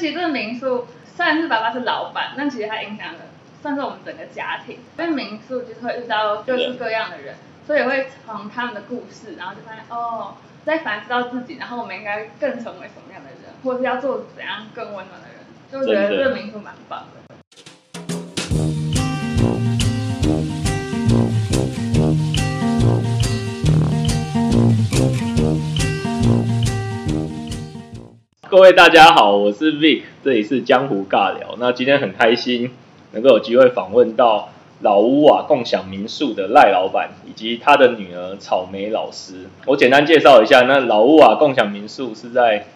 [0.00, 3.20] 其实这个民宿虽然是爸爸是老板，但其实他影响了
[3.60, 4.78] 算是我们整个家庭。
[4.98, 7.34] 因为民宿就是会遇到各式各样的人，
[7.66, 17.29] 所以会从他们的故事，然后就发现哦，在反思到自己，然后我们应该更成为什么样的人，或是要做怎样更温暖的人，就觉得这个民宿蛮棒的。
[28.50, 31.54] 各位大家好，我是 Vic，这里是江湖尬聊。
[31.60, 32.72] 那今天很开心
[33.12, 34.48] 能够有机会访问到
[34.80, 39.46] 老屋瓦共享民宿的赖老板以及他的女儿草莓老师。
[39.66, 42.66] 我简单介绍一下，那老屋瓦共享民宿是在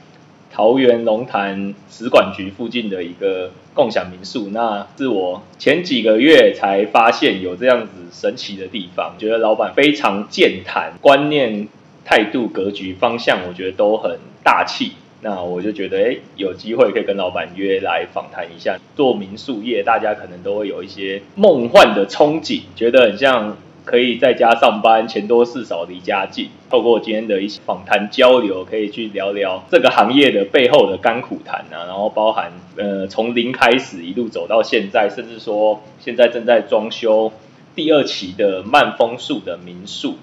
[0.52, 4.50] 桃园龙潭使管局附近的一个共享民宿。
[4.52, 11.66] 那是我前几个月才发现有这样子神奇的地方，觉得老板非常健谈，观念、
[12.04, 14.92] 态度、格局、方向，我觉得都很大气。
[15.24, 18.78] 那我就觉得，哎，有机会可以跟老板约来访谈一下。
[18.94, 26.50] 做民宿业，大家可能都会有一些梦幻的憧憬，觉得很像可以在家上班，钱多事少，离家近。
[26.68, 37.32] 透过今天的一些访谈交流，可以去聊聊这个行业的背后的甘苦谈啊，然后包含呃从零开始一路走到现在，甚至说现在正在装修
[37.74, 40.16] 第二期的慢风宿的民宿。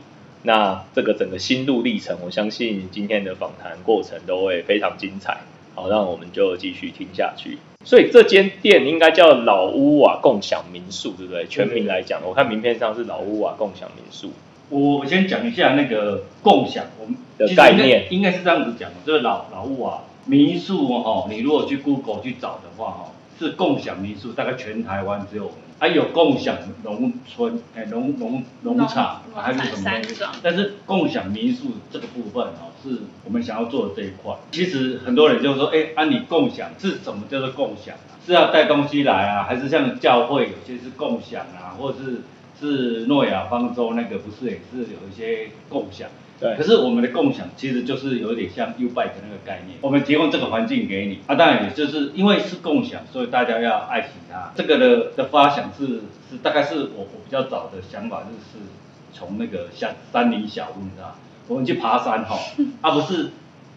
[0.43, 5.41] 那这个整个心路历程，我相信今天的访谈过程都会非常精彩。
[5.75, 7.59] 好，那我们就继续听下去。
[7.85, 11.45] 所以这间店应该叫老屋瓦共享民宿，对不对？
[11.47, 14.31] 全名来讲，我看名片上是老屋瓦共享民宿。
[14.69, 18.95] 我我先讲一下那个共享，我们的概念应该是这样子讲的。
[19.05, 25.51] 这个老老屋瓦民宿哦，你如果去 Google 去找的话哈，是共享民宿，大概全台湾只有。
[25.81, 30.23] 还有共享农村，哎，农农农场还是什么东西？
[30.43, 34.35] 但是共享民宿这个部分哦，是我们想要做的这一块。
[34.51, 38.13] 其实很多人就说，哎，按你共享是什么叫做共享啊？
[38.23, 42.21] 是要带东西来啊，还是像教会有些是共享啊，或者是
[42.59, 46.07] 是诺亚方舟那个不是也是有一些共享？
[46.41, 54.51] 对，可是我们的共享其实就是有点像 U bike 那个概念，我们提供这个环境给你，啊，当然也就是因为是共享，所以大家要爱惜它。
[54.55, 56.01] 这个的的发想是
[56.31, 58.65] 是大概是我我比较早的想法，就是
[59.13, 61.15] 从那个像山林小屋，你知道，
[61.47, 62.39] 我们去爬山哈，
[62.81, 63.29] 啊不是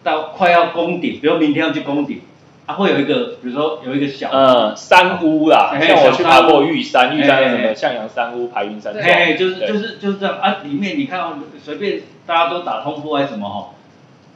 [0.03, 2.21] 到快要攻顶，比如明天要去攻顶。
[2.67, 10.63] 它会有一个，比如说有一个小呃山屋啦，像我去爬过玉山，玉山有什么向阳山屋、排云山庄，嘿，就是就是就是这样啊。
[10.63, 13.69] 里面你看，随便大家都打通铺还是什么哈，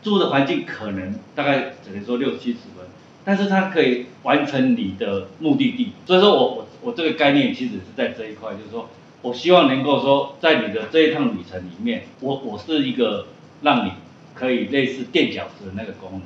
[0.04, 2.86] 住的环境可能大概只能说六七十分，
[3.26, 5.94] 但是它可以完成你的目的地。
[6.06, 8.90] 所以说我我我这个概念其实是在这一块，就是说
[9.24, 13.26] 我希望能够说在你的这一趟旅程里面，我我是一个
[13.64, 13.94] 让你
[14.36, 16.22] 可以类似垫脚石的那个功能，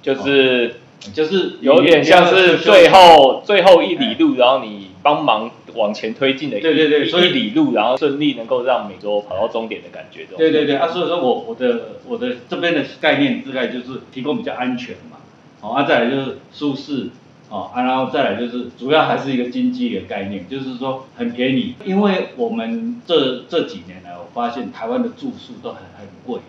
[0.00, 0.76] 就是。
[1.14, 10.26] 就是有点像是最后最后一里路，然后你帮忙往前推进的一，对对对，所以里路，然后顺利能够让美洲跑到终点的感觉。
[10.36, 15.16] 对对对，啊，所以说我我的我的这边的概念大概就是提供比较安全嘛，
[15.60, 17.08] 好，啊，再来就是舒适，
[17.48, 26.40] 哦，啊，然后再来就是主要还是一个经济的概念，就是说很便宜，因为我们这这几年来，我发现台湾的住宿都很很贵。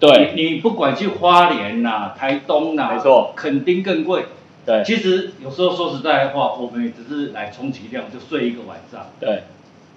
[0.00, 4.26] 对，你不管去花莲呐、台东呐，没错，肯定更贵。
[4.66, 9.06] 对，其实有时候说实在话，我们也只是来充其量就睡一个晚上。
[9.20, 9.44] 对，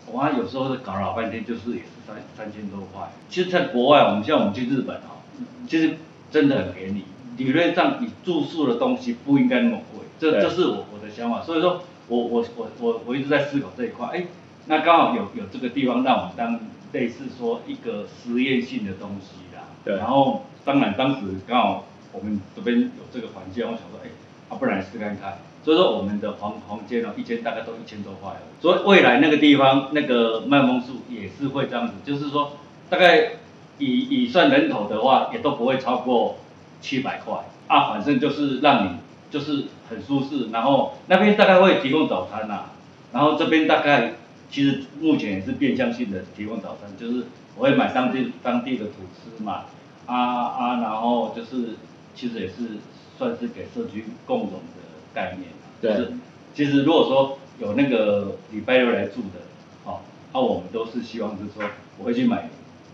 [0.05, 3.09] 我妈有时候搞老半天，就是也是三三千多块。
[3.29, 5.23] 其实，在国外，我们像我们去日本啊，
[5.67, 5.97] 其实
[6.31, 7.03] 真的很便宜。
[7.37, 10.05] 理论上，你住宿的东西不应该那么贵。
[10.19, 11.41] 这这是我我的想法。
[11.41, 14.07] 所以说，我我我我我一直在思考这一块。
[14.13, 14.25] 哎，
[14.67, 16.59] 那刚好有有这个地方让我们当
[16.93, 19.46] 类似说一个实验性的东西。
[19.95, 24.09] 然后，当然当时刚好我们这边有这个环境，我想说，哎，
[24.49, 25.37] 啊，不然试看看。
[25.63, 28.31] 所以说我们的房房间呢，一间大概都一千多块。
[28.61, 32.53] 所以未来那个地方那个麦风树也是会这样子，就是说
[32.89, 33.33] 大概
[33.77, 36.37] 以以算人头的话，也都不会超过
[36.81, 37.39] 七百块。
[37.67, 38.91] 啊，反正就是让你
[39.29, 40.49] 就是很舒适。
[40.51, 42.71] 然后那边大概会提供早餐呐，
[43.11, 44.13] 然后这边大概
[44.49, 47.25] 其实目前也是变相性的提供早餐，就是
[47.57, 49.65] 我会买当地当地的土司嘛。
[50.07, 51.75] 啊啊，然后就是
[52.15, 52.79] 其实也是
[53.17, 54.81] 算是给社区共融的
[55.13, 56.07] 概念对。
[56.55, 59.41] 其实如果说有那个礼拜六来住的，
[59.85, 59.99] 哦，
[60.33, 61.69] 那我们都是希望是说
[61.99, 62.49] 我会去买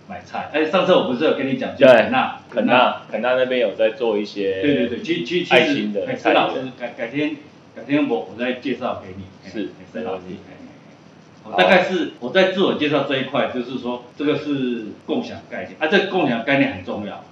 [0.10, 0.50] 买菜。
[0.51, 5.89] 哎，上次我不是有跟你讲，就，肯纳肯纳肯纳那边有在做一些对对对，其其其实
[6.21, 7.38] 陈老师改改天
[7.75, 9.24] 改天我我再介绍给你。
[9.50, 10.24] 是，陈老师。
[11.51, 15.75] 大概是我在自我介绍这一块，就是说这个是共享概念。
[15.80, 17.24] 啊，这共享概念很重要。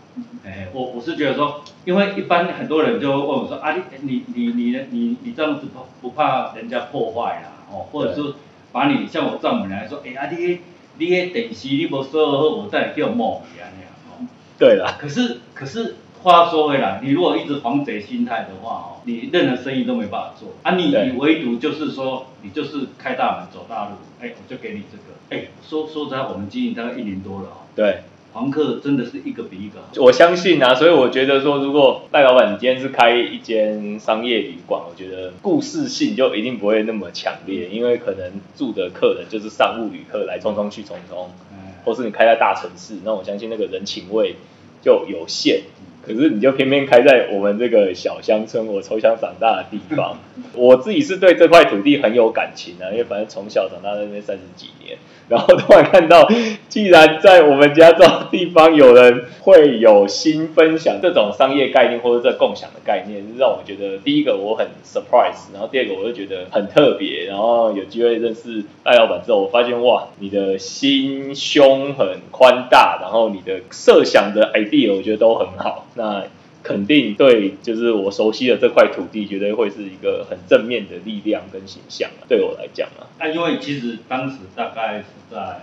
[0.45, 8.33] 哎，我我是觉得说，因为一般很多人就会问我说啊，你你你你你你这样子不不怕人家破坏啦，哦，或者是
[8.73, 10.59] 把你像我丈母娘说，哎啊你
[10.97, 14.27] 你迄电视你无锁好，我再叫摸去安尼啊，哦，
[14.59, 28.01] 对啦，可是可是话说回来，你如果一直防贼心态的话哦，你任何生意都没办法做啊，你对你唯独就是说你就是开大门走大路，哎，我就给你这个，哎，说说实在，我们经营大概一年多了哦，对。
[28.33, 29.87] 房客真的是一个比一个好。
[29.97, 44.37] 我相信啊，所以我觉得说，如果赖老板你今天是开一间商业旅馆，我觉得故事性就一定不会那么强烈，因为可能住的客人就是商务旅客来匆匆去匆匆，哎或是你开在大城市，那我相信那个人情味
[44.81, 45.63] 就有限。
[46.05, 50.17] 可是你就偏偏开在我们这个小乡村，我从小长大的地方，
[50.53, 54.97] 我自己是对这块土地很有感情啊，因为反正从小长大在那边三十几年，
[55.31, 56.27] 然后突然看到，
[56.67, 76.23] 既然在我们家这种地方有人会有新分享这种商业概念或者这共享的概念，让我觉得第一个我很 surprise，然后第二个我就觉得很特别，然后有机会认识赖老板之后，我发现哇，你的心胸很宽大，然后你的设想的 idea 我觉得都很好，那。
[76.63, 82.27] 肯定对，就是我熟悉的这块土地，绝对会是一个很正面的力量跟形象啊。
[82.27, 85.61] 对我来讲啊，那，因为其实当时大概是在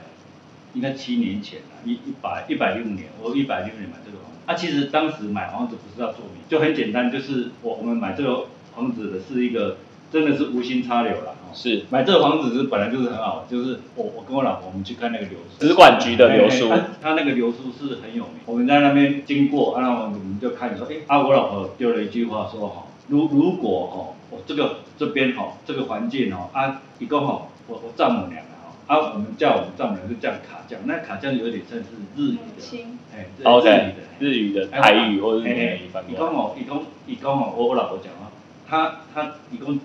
[0.75, 4.39] 应该七年前啊，一一百一百零五年，我一百零五年买这个房子。
[4.47, 9.79] 啊，其实当时买房子不是要做名，就很简单，就是我我们买这个房子的是一个
[10.13, 11.37] 真的是无心插柳了。
[11.49, 11.55] 哦。
[11.55, 11.85] 是。
[11.91, 16.69] 买这个房子是本来就是很好，就是我我跟我老婆我们去看那个流苏，资管局的流苏。
[16.69, 31.85] 他他那个流苏是很有名，我们在那边经过，啊，然后我们就看说，哎，啊，我老婆丢了一句话说哈，如如果哈，我这个这边哈，这个环境哦，啊，一共哈，我我丈母娘啊，啊，我们叫我们丈母娘就叫卡酱，那卡酱有点像是
[32.17, 36.15] 日语的，哎，日语的，日语的台语或者是哎闽语翻过来。
[36.15, 38.31] 伊讲哦，伊讲伊讲哦，我我老婆讲啊，
[38.69, 39.81] 他他伊讲，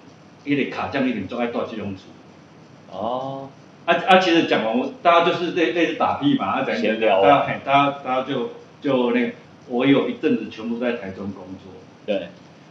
[0.46, 2.04] 迄个卡匠一点做爱住这种厝。
[2.92, 3.50] 哦，
[3.86, 7.46] 啊啊，其实讲完，我大家就是类类似打屁嘛，啊，讲闲聊啊。
[7.46, 8.52] 大家大家大家就
[8.82, 9.34] 就那个，
[9.68, 11.74] 我有一阵子全部在台中工作，
[12.06, 12.28] 对，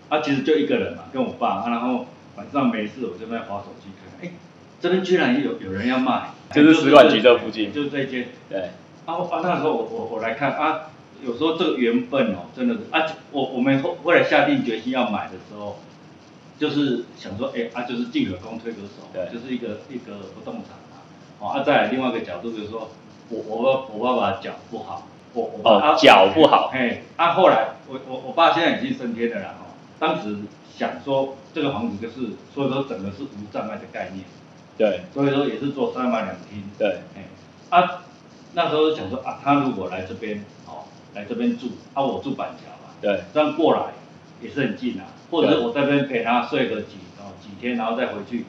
[0.08, 4.32] 啊，其实就一个人嘛，跟我爸，啊、然后晚上没事我就在划手机看，哎，
[4.80, 7.72] 这边居然有有人要卖，就是使馆局这附近。
[7.72, 8.70] 就是这间，对，
[9.06, 10.82] 啊我啊那时候我我我来看啊，
[11.24, 15.78] 有时候这个缘分哦，真的是啊，我我们后后来下定决心要买的时候。
[16.62, 19.26] 就是想说，哎、啊，就是进可攻退可守，对。
[19.34, 21.02] 就是一个一个不动产嘛。
[21.40, 22.88] 哦，啊，再来另外一个角度就是说，
[23.30, 26.70] 我我爸我爸爸脚不好，我我爸哦啊脚不好。
[26.72, 30.36] 嘿，啊，后来我我我爸现在已经升天了啦，哦，当时
[30.78, 34.24] 想说这个房子就是，所以说整个是无障碍的概念，
[34.78, 37.24] 对，所以说也是做三房两厅，对，哎，
[37.70, 38.04] 啊，
[38.54, 40.84] 那时候想说啊，他如果来这边，哦，
[41.16, 43.80] 来这边住，啊，我住板桥嘛，对，这样过来
[44.42, 48.44] 也是很近啊，或者是我在这边陪他睡个几哦几天，然后再回去，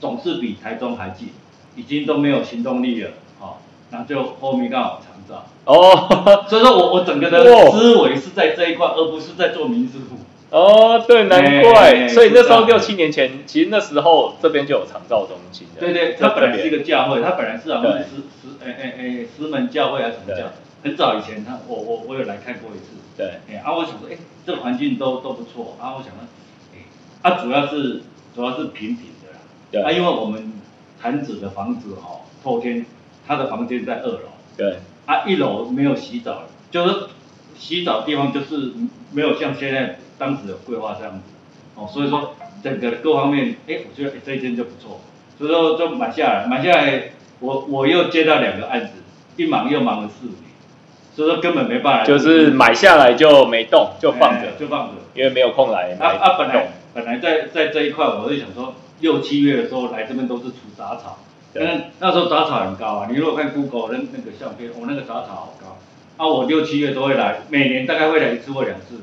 [0.00, 1.30] 总是比台中还近，
[1.76, 3.10] 已经都没有行动力了，
[3.40, 3.56] 哦，
[3.90, 10.16] 然后就后面刚好长照，哦， 所以说我我整个的思维是在这一块，而不是在做民事户。
[10.50, 18.00] 哦，对，难哎怪，哎所以那时候六七年前，其实那时候这边就有长照中心的，对对，它本来是一个教会，它本来是好像对。
[18.02, 20.48] 是师师哎哎哎师门教会还是什么教，
[20.82, 24.16] 很早以前他我我我有来看过一次，对，哎啊我想说哎
[24.46, 26.24] 这个环境都都不错，啊我想说
[26.74, 26.78] 哎
[27.22, 28.02] 啊主要是
[28.34, 29.38] 主要是平平的啦，
[29.70, 29.82] 对。
[29.82, 30.52] 啊因为我们
[31.00, 32.84] 坛子的房子哈、透天，
[33.26, 34.20] 他的房间在二楼，
[34.56, 37.06] 对，啊一楼没有洗澡，就是
[37.58, 38.72] 洗澡地方就是
[39.12, 41.20] 没有像现在当时的规划这样子，
[41.74, 45.00] 哦，所以说整个各方面，哎，我觉得哎这一间就不错，
[45.38, 48.92] 所以说就买下来，买下来，我我又接到两个案子，
[49.36, 50.36] 一忙又忙了四年，
[51.20, 54.92] 所以说根本没办法，就是买下来就没动，就放哎着，就放着。
[55.12, 61.18] 因为没有空来啊啊，本来本来在在这一块，我就想说六七月的时候来这边都是除杂草，
[61.52, 65.76] 对那那时候杂草很高啊，你如果看 Google 那那个相片，我、那个杂草好高，
[66.16, 69.00] 啊我六七月都会来，每年大概会来一次或两次，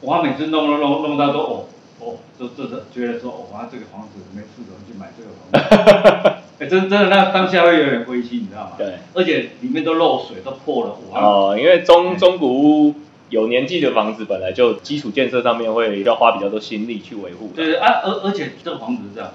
[0.00, 1.64] 我每次弄弄弄弄到都哦
[2.04, 8.72] 哦，就就是觉得说哦，哇这个房子没事怎么去买这个房子， 哎、真真的那当下会有点灰心，你知道吗？
[8.76, 12.48] 对，而且里面都漏水，都破了，哇，哦，因为中中古
[12.88, 12.94] 屋
[13.30, 17.52] 有年纪的房子，本来就基础建设上面会要花比较多心力去维护。
[17.54, 19.30] 对对啊，而而且这个房子是这样，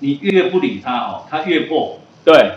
[0.00, 1.98] 你越不理它哦，它越破。
[2.24, 2.56] 对，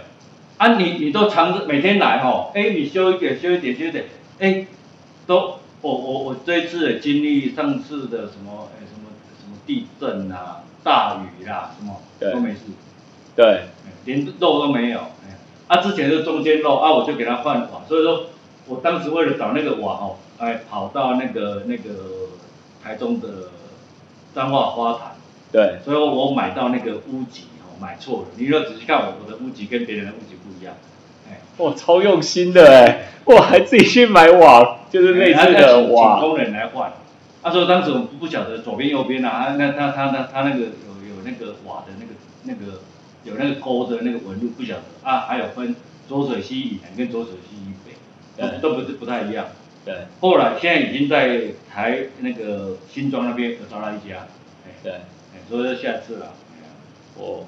[0.58, 4.06] 啊你，你都常着每天来哦，哎，你修一点，修一点，修一点，
[4.40, 4.66] 哎，
[5.28, 8.84] 都我我我这一次的经历，上次的什么哎
[9.70, 12.62] 地震啊、大雨啦、什么都没事，
[13.36, 18.26] 对，哎连漏都没有，哎，啊之前是中间漏啊，我就给他换瓦，所以说
[18.66, 21.92] 我当时为了找那个瓦哦，哎跑到那个那个
[22.84, 23.28] 台中的
[24.34, 25.12] 彰化花坛，
[25.52, 28.26] 对，所以我买到那个屋脊哦买错了。
[28.38, 30.74] 你若仔细看我我的屋脊跟别人的屋脊不一样，
[31.30, 36.92] 哎，哇，超用心的哎，哇，还自己去买瓦，就是类似的哎他请工人来换。
[37.50, 40.66] 他说当时我们不晓得左边右边啊，啊那他他他他那个有
[41.10, 42.14] 有那个瓦的那个
[42.44, 42.82] 那个
[43.24, 45.76] 有那个沟的那个纹路不晓得啊，还有分
[46.08, 47.96] 左水溪以南跟左水溪以北，
[48.38, 49.48] 对都都不是不太一样。
[49.84, 51.42] 对后来现在已经在
[51.74, 54.28] 台那个新庄那边有找到一家，
[54.68, 56.28] 哎对，哎，所以说下次了。
[56.54, 56.70] 哎呀
[57.18, 57.48] 我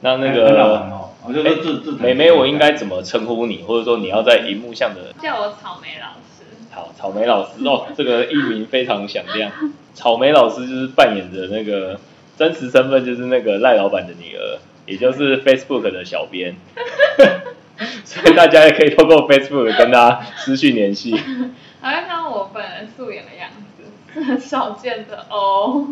[0.00, 6.29] 那那很好玩个哦，我就说自自妹妹，我应该怎么称呼你，或者说你要在荧幕上的叫我草莓老师。
[6.70, 9.50] 好，草莓老师哦，这个艺名非常响亮。
[9.94, 11.98] 草莓老师就是扮演着那个
[12.38, 16.54] 真实身份，就是那个赖老板的女儿，也就是 Facebook 的小编。
[18.04, 21.16] 所以大家也可以透过 Facebook 跟他失去联系。
[21.80, 23.84] 好像看到我本人素颜的样子，
[24.14, 25.88] 是很少见的哦。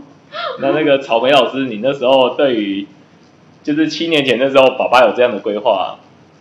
[0.60, 2.86] 那那个草莓老师，你那时候对于
[3.62, 5.98] 就是七年前那时候，爸爸有这样的规划，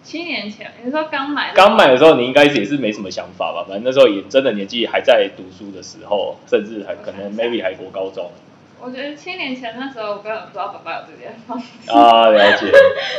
[0.07, 1.53] 七年前，你说刚买的？
[1.53, 3.65] 刚买的时候，你应该也是没什么想法吧？
[3.67, 8.31] 反正那时候也真的年纪还在读书的时候，甚至还可能 maybe 还国高中
[8.79, 12.67] 我觉得七年前那时候，我根本不知道爸爸有这间房子，啊，了解。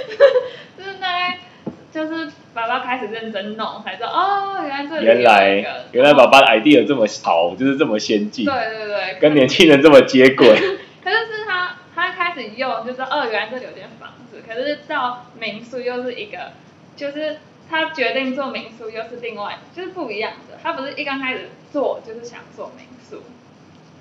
[0.78, 1.38] 就是大概
[1.92, 10.48] 就是爸爸开始认真弄，才知道哦，原来这里原来原来爸爸的 idea 这么好，就是这么先进，对对对，跟年轻人这么接轨。
[11.04, 16.52] 可是是他他开始用，就是哦，原来这里有间房子，可是到民宿又是一个，
[16.98, 17.38] 就是
[17.70, 20.58] 他决定做民宿又是另外，就是不一样的。
[20.62, 23.22] 他不是一刚开始做就是想做民宿，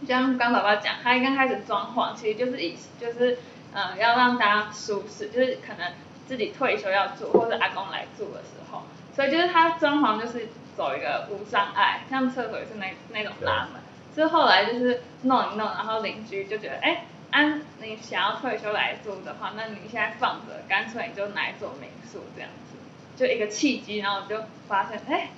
[0.01, 3.37] 就像刚爸爸讲，他一刚开始装潢，其实就是以就是
[3.73, 5.93] 嗯、要让大家舒适，就是可能
[6.27, 8.81] 自己退休要住或者阿公来住的时候，
[9.15, 13.81] 所以就是他装潢就是走一个无障碍，像厕所也是那那种拉门。
[14.15, 22.49] 是后来就是弄一弄，然后邻居就觉得，哎，安、你想要退休来住的话，那你现在放着，干脆你就来做民宿这样，
[23.17, 25.31] 就一个契机，然后我就发现，哎，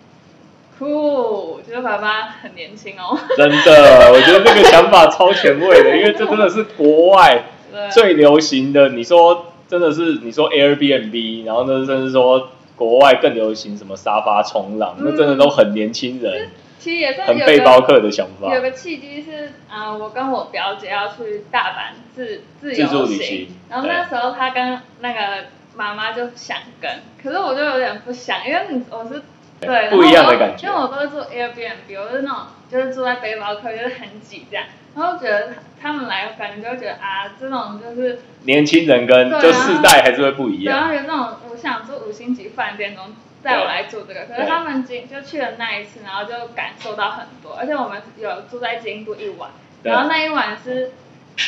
[0.77, 3.17] 酷，觉得爸爸很年轻哦。
[3.37, 7.45] 真的， 我觉得这个想法超前卫的，因为这真的是国外
[7.91, 8.89] 最流行的。
[8.89, 18.61] 你说真的是，你说 Airbnb，然后呢，甚至说国外更流行什么沙发冲浪，那真的都很年轻人，其实也算很有背包客的想法有。
[18.61, 25.45] 个契机是，啊、我跟我表姐要去大阪自自自助由旅行然后那时候她跟那个
[25.79, 26.91] 妈妈就想跟，
[27.23, 29.23] 可是我就有点不想，因为你我是
[29.61, 30.67] 对不一样的感觉。
[30.67, 40.75] 因为我都是住 Airbnb，我是那种就是住在背包客，就是很挤这样，然后觉得他们来感觉就觉得啊，这种就是年轻人跟就世代还是会不一样。
[40.75, 40.87] 然样。
[40.89, 49.49] 后有那种我想住五星级饭店中带我来住这个，可是他们今就去了那一次，然后就感受到很多，而且我们有住在京都一晚，
[49.83, 50.91] 然后那一晚是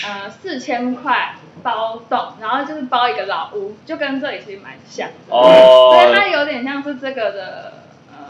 [0.05, 7.74] 呃四千块包栋，然后就是包一个老屋，就跟这里其实蛮像的，哦所以它有点像是这个的
[8.12, 8.25] 呃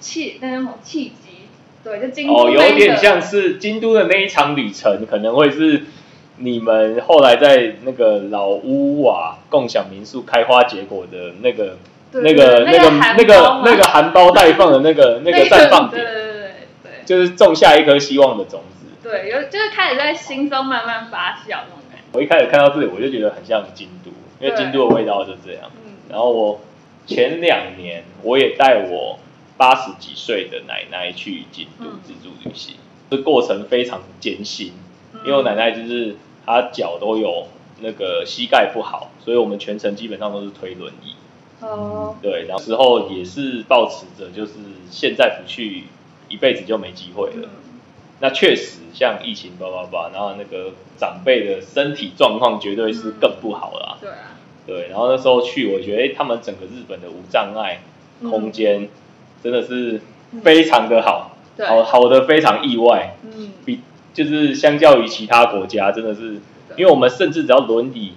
[0.00, 1.48] 契那种契机，
[1.82, 5.84] 对，就京都哦，有点像是京都的那一场旅程，可能会是
[6.38, 11.78] 你们后来在那个老屋瓦共享民宿开花结果的那个
[12.12, 16.42] 那个那个那那个那个含苞待放的那个 那个绽放点，对对对对
[16.82, 16.92] 对。
[17.04, 18.86] 就是种下一颗希望的种子。
[19.08, 21.58] 对，有就是开始在心中慢慢发酵。
[22.14, 25.68] 我一开始看到这里，我就觉得很像京都，因为京都的味道就这样。
[25.84, 26.60] 嗯，然后我
[27.06, 29.18] 前两年我也带我
[29.56, 32.76] 八十几岁的奶奶去京都嗯自助旅行，
[33.10, 34.72] 这过程非常艰辛，
[35.12, 36.14] 嗯因为我奶奶就是
[36.46, 37.48] 她脚都有
[37.80, 41.14] 那个膝盖不好，所以我们全程基本上都是推轮椅。
[41.60, 44.52] 哦，对，然后时候也是抱持着就是
[44.90, 45.84] 现在不去，
[46.28, 47.48] 一辈子就没机会了。
[47.48, 47.73] 嗯，
[48.20, 53.98] 那确实像疫情叭叭叭，然后那个长辈的身体状况绝对是更不好啦。
[54.00, 54.16] 对啊，
[54.66, 57.80] 对，然后那时候去，我觉得、诶他们整个日本的无障碍
[58.20, 58.30] 嗯。
[58.30, 58.88] 空间
[59.42, 60.00] 真的是
[60.42, 63.80] 非常的好，对，好好的非常意外，嗯，比
[64.14, 66.40] 就是相较于其他国家，真的是，
[66.76, 68.12] 因为我们甚至只要轮椅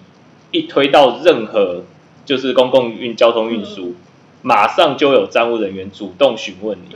[0.51, 1.84] 一推到任何
[2.24, 3.96] 就是公共运交通运输，
[4.44, 6.96] 马上就有站务人员主动询问你，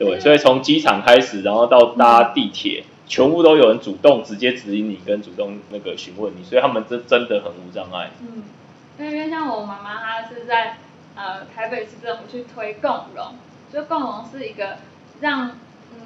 [0.00, 8.10] 对，所以从机场开始，然后到搭地铁，全部都有人主动直接指引你，跟主动那个询问你，所以他们这真的很无障碍。
[8.22, 8.44] 嗯，
[8.98, 10.78] 因为像我妈妈，她是在
[11.14, 13.34] 呃台北市政府去推共融，
[13.70, 14.78] 就共融是一个
[15.20, 15.50] 让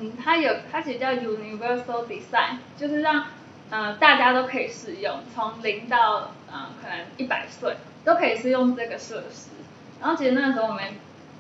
[0.01, 3.27] 嗯，它有它其实叫 Universal Design，就是让
[3.71, 9.51] 呃大家都可以使用，从零到呃可能一百岁都可以适用这个设施。
[10.01, 10.83] 然后其实那时候我们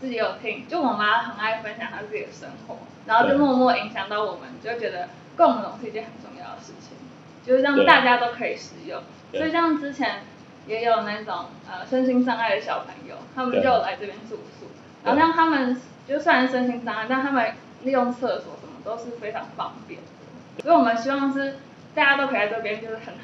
[0.00, 6.96] 自己有听，就我妈很爱分享她自己的生活，然后就默默影响到我们，就觉得共融是一件很重要的事情，
[7.44, 9.02] 就是让大家都可以使用。
[9.32, 10.22] 所以像之前
[10.66, 14.66] 也有那种呃身心障碍的小朋友，他们就来这边住宿，
[15.04, 20.62] 然后像他们就虽然身心障碍，但他们利用厕所什么都是非常方便的。
[20.62, 21.58] 所以我们希望是
[21.94, 23.14] 大家都可以在这边就是很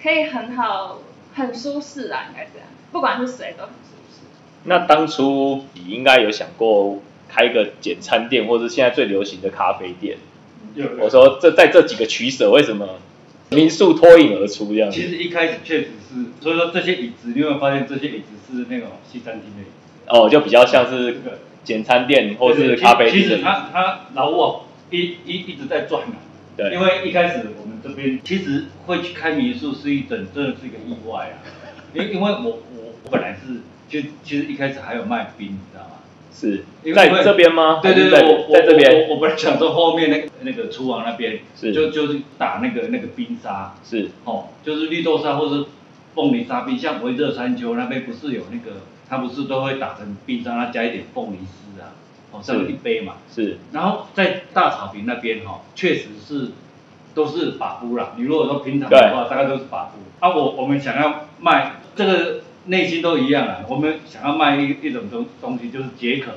[0.00, 0.98] 可以很好
[1.34, 4.20] 很舒适啊，应该这样，不管是谁都很舒适。
[4.66, 10.18] 那当初你应该有想过开一个简餐店，或是现在最流行的咖啡店。
[10.74, 12.98] 有我说这在这几个取舍，为什么
[13.50, 14.90] 民宿脱颖而出这样？
[14.90, 19.70] 其实一开始确实是，所以说这些椅子，你有没有发现这些椅子是那种西餐厅的椅子？
[20.08, 23.38] 哦，就比较像是这个简餐店或是咖啡店其实。
[23.38, 26.16] 他他老沃一一一直在转啊。
[26.56, 31.36] 对因为一开始我们这边其实会去开民宿是一整真的是一个意外啊，
[31.96, 32.58] 因因为我我
[33.04, 35.90] 我本来是就其实一开始还有卖冰，你知道吗？
[36.32, 37.80] 是因为在这边吗？
[37.82, 45.64] 对对对，我我在这边我我本来想说后面那个那个厨房那边是就就是打那个那个冰沙，是哦，就是绿豆沙或是
[46.14, 51.96] 凤梨沙冰，像维热山丘那边不是有那个，它不是都会打成冰沙，它加一点凤梨丝啊，
[52.32, 53.14] 哦，这样一杯嘛。
[53.34, 56.48] 是然后在大草坪那边哈、确实是
[57.14, 58.12] 都是把布啦。
[58.16, 59.92] 你如果说平常的话，大概都是把布。
[60.20, 66.32] 啊，我我们想要卖这个内心都一样啊，我们想要卖一一种东东西就是解渴、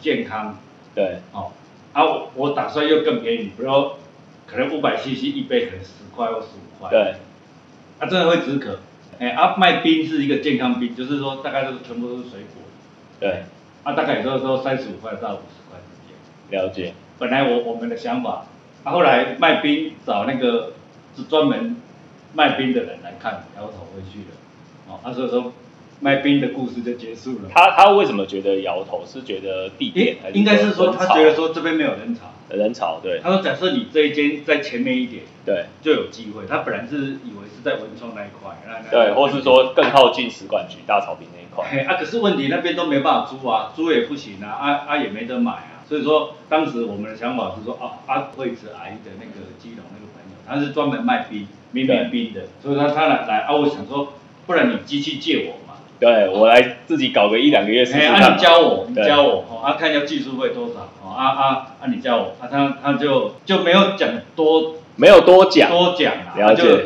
[0.00, 0.58] 健康
[0.94, 1.50] 对哦。
[1.94, 3.98] 啊，我我打算又更便宜，比如说
[4.46, 6.90] 可能五百 CC 一杯，可能十块或十五块。
[6.90, 7.14] 对
[7.98, 8.80] 啊，真的会止渴。
[9.18, 12.62] 哎，啊，卖冰是一个健康冰，就是说大概都是全部都是水果，
[13.18, 13.44] 对，
[13.82, 16.60] 啊，大概也就是说三十五块到五十块之间。
[16.60, 16.92] 了解。
[17.18, 18.44] 本来我我们的想法，
[18.84, 20.74] 啊，后来卖冰找那个
[21.16, 21.76] 是专门
[22.34, 24.36] 卖冰的人来看，摇头回去了。
[24.88, 25.52] 哦，啊，所以说
[26.00, 27.50] 卖冰的故事就结束了。
[27.52, 29.04] 他他为什么觉得摇头？
[29.06, 33.00] 是觉得地点还是应应该是说他觉得说这边没有人潮，人潮？
[33.02, 36.46] 对他说假设你这一间在前面一点对就有机会。
[36.48, 38.56] 他本来是以为是在文创那一块，
[38.90, 41.66] 对，或是说更靠近使馆区大草坪那一块。
[41.70, 54.12] 嘿啊，可是问题那边都没办法租啊，租也不行啊，啊啊也没得买啊，所以说当时我们的想法是说，啊啊惠子阿姨的那个基隆那个朋友，他是专门卖冰，冰冰冰的，所以他他来来啊，我想说，
[54.48, 58.34] 不然你机器借我嘛，对我来自己搞个一两个月试试哎啊。
[58.34, 66.78] 你教我，你教我，哦啊看下技术费多少，哦啊啊啊你教我，啊他他就就没有讲多没有多讲，多讲啊，了解就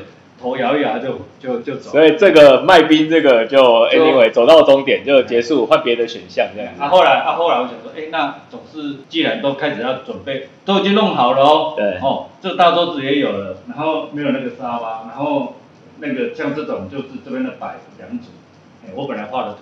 [0.42, 6.82] 头摇一摇就就就走，所以这个卖冰这个就 anyway 走到终点就结束，换别的选项这样子。
[6.82, 11.74] 啊，后来啊，后来我想说，哎，那总是既然都开始要准备，都已经弄好了哦。
[11.76, 15.54] 对哦，这大桌子也有了，然后没有那个沙发，然后
[15.98, 18.26] 那个像这种就是这边的摆两组，
[18.84, 19.58] 哎，我本来画的图，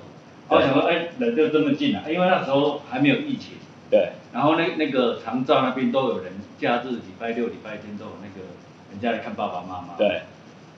[0.49, 3.55] 我想说，哎，人就这么近啊，因为那时候还没有疫情，
[3.91, 8.47] 对然后那那个长照那边都有人，假日礼拜六、礼拜天都有那个
[8.91, 9.95] 人家来看爸爸妈妈。。
[9.99, 10.23] 对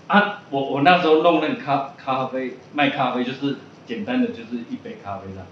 [0.09, 5.47] 啊，我我那时候弄那个咖咖啡卖咖啡，就是简单的就是一杯咖啡这样，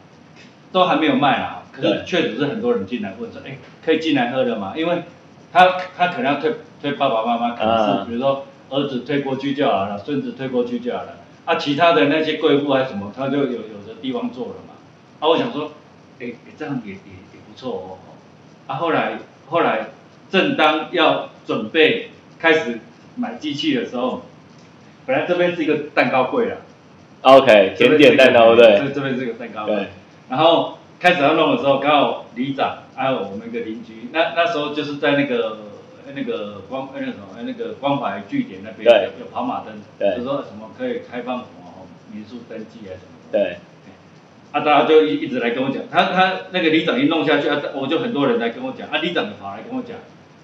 [0.73, 1.63] 都还没有卖啦。
[1.73, 4.75] 可是确实是很多人进来问说，哎，可以进来喝的吗？
[4.77, 5.05] 因为
[5.53, 11.17] 他他可能要推推爸爸妈妈，可能是、啊比如说儿子推过去就好了，孙子推过去就好了。
[11.45, 14.75] 啊，其他的那些贵妇还是什么，他就有有的地方做了嘛。
[15.19, 15.73] 啊，我想说，
[16.21, 17.99] 哎，哎这样也也也不错哦。
[18.67, 19.89] 啊，后来后来
[20.31, 22.79] 正当要准备开始
[23.17, 24.23] 买机器的时候，
[25.07, 26.59] 本来这边是一个蛋糕柜啊
[27.23, 29.89] ，，OK，甜点蛋糕对这这边是一个蛋糕柜对。
[30.29, 35.59] 然后开始要弄的时候，刚好里长还有我们一个邻居，那那时候就是在那个
[36.15, 43.39] 那个光那个什么那个关怀据点那边有有跑马灯，对就说什么可以开放什么民宿登记啊什么的。
[43.39, 43.59] 对
[44.53, 49.97] 啊，大家就一一直来跟我讲，他他那个里长一弄下去啊，我就很多人来跟我讲，啊，里长也跑来跟我讲，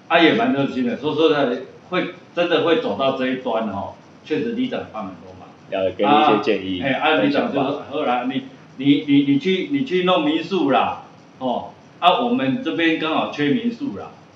[0.07, 1.45] 啊也蛮热心的，说说他
[1.89, 5.49] 会真的会走到这一端哦，确实里长帮很多忙。
[5.69, 6.81] 要给你一些建议。
[6.81, 8.43] 哎，啊，里长就说，后来你
[8.77, 11.03] 你你你去你去弄民宿啦，
[11.39, 14.26] 哦，啊，我们这边刚好缺民宿啦，哦，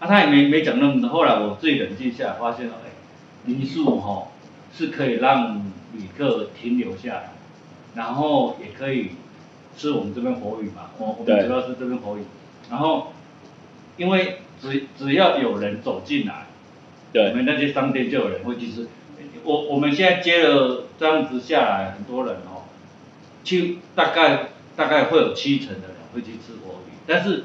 [0.00, 2.90] 啊，他也没没讲那么多，后来我自己冷静下来，发现了，哎，
[3.44, 4.28] 民宿哈、哦、
[4.72, 5.56] 是可以让
[5.92, 7.32] 旅客停留下来，
[7.94, 9.12] 然后也可以
[9.76, 12.22] 吃我们这边火鱼嘛，我我们主要是这边火鱼，
[12.70, 13.12] 然后
[13.96, 16.46] 因为只只要有人走进来。
[17.10, 18.86] 对我们那些商店就有人会去吃。
[19.42, 22.68] 我我们现在接了这样子下来，很多人哦，
[23.44, 27.44] 去大概大概会有七成的人会去吃火鱼，但是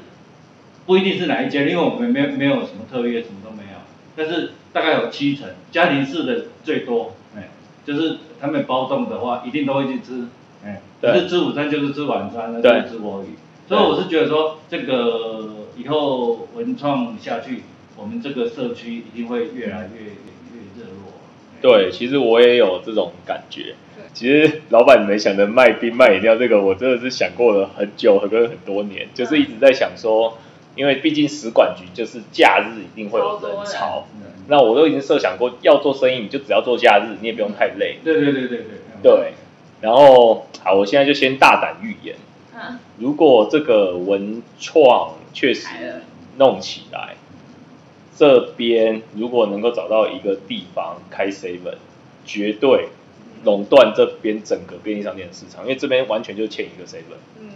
[0.86, 3.78] 不一定是哪一间，因为我们没有没有什么特约，什么都没有。
[4.16, 7.48] 但是大概有七成，家庭式的最多，哎，
[7.84, 10.26] 就是他们包栋的话，一定都会去吃，
[10.64, 13.34] 哎，不是吃午餐就是吃晚餐，那对就是吃火鱼。
[13.66, 17.62] 所以我是觉得说，这个以后文创下去，
[17.96, 21.12] 我们这个社区一定会越来越越热络。
[21.62, 23.74] 对，其实我也有这种感觉。
[23.96, 30.36] 对其实老板你们想的卖冰卖饮料这个，我真的是想过了很久，跟很多年，就是一直在想说，
[30.76, 37.98] 因为毕竟使管局就是假日一定会有人人潮，嗯那我都已经设想过，要做生意你就只要做假日，你也不用太累。
[38.04, 38.66] 对对对对对。
[39.02, 39.32] 对，
[39.80, 42.16] 然后好，我现在就先大胆预言，
[42.54, 45.68] 嗯，如果这个文创确实
[46.36, 47.14] 弄起来，
[48.16, 51.76] 这边如果能够找到一个地方开 seven，
[52.26, 52.88] 绝对
[53.44, 57.48] 垄断这边整个便利商店的市场，因为这边完全就欠一个 seven，嗯，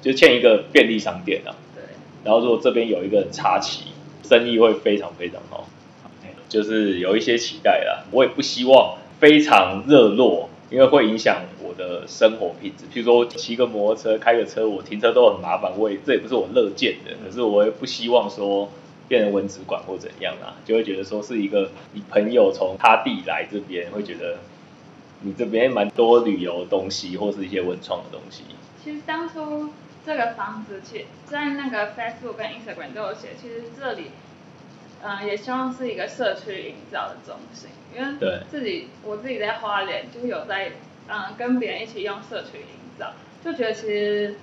[0.00, 1.54] 就欠一个便利商店啊。
[2.22, 3.84] 对，然后如果这边有一个插旗，
[4.22, 5.66] 生意会非常非常好，
[6.48, 8.04] 就是有一些期待啦。
[8.10, 12.84] 我也不希望非常热络，因为会影响我的生活品质。
[12.86, 17.12] 譬如说骑个摩托车、开个车，我停车都很麻烦，我也这也不是我乐见的。
[17.24, 18.68] 可是我也不希望说
[19.08, 24.38] 变成文职馆或怎样啊，就会觉得说是一个你朋友从他地来这边，会觉得
[25.22, 28.42] 你这边蛮多旅游东西或是一些文创的东西。
[28.84, 29.70] 其实当初
[30.04, 34.10] 这个房子，其在那个 Facebook 跟 Instagram 都有写，其实这里，
[35.02, 38.40] 呃，也希望是一个社区营造的中心，因为对。
[38.50, 40.72] 自己我自己在花莲就是有在，
[41.08, 43.12] 嗯、跟别人一起用社区营造，
[43.44, 44.36] 就觉得其实，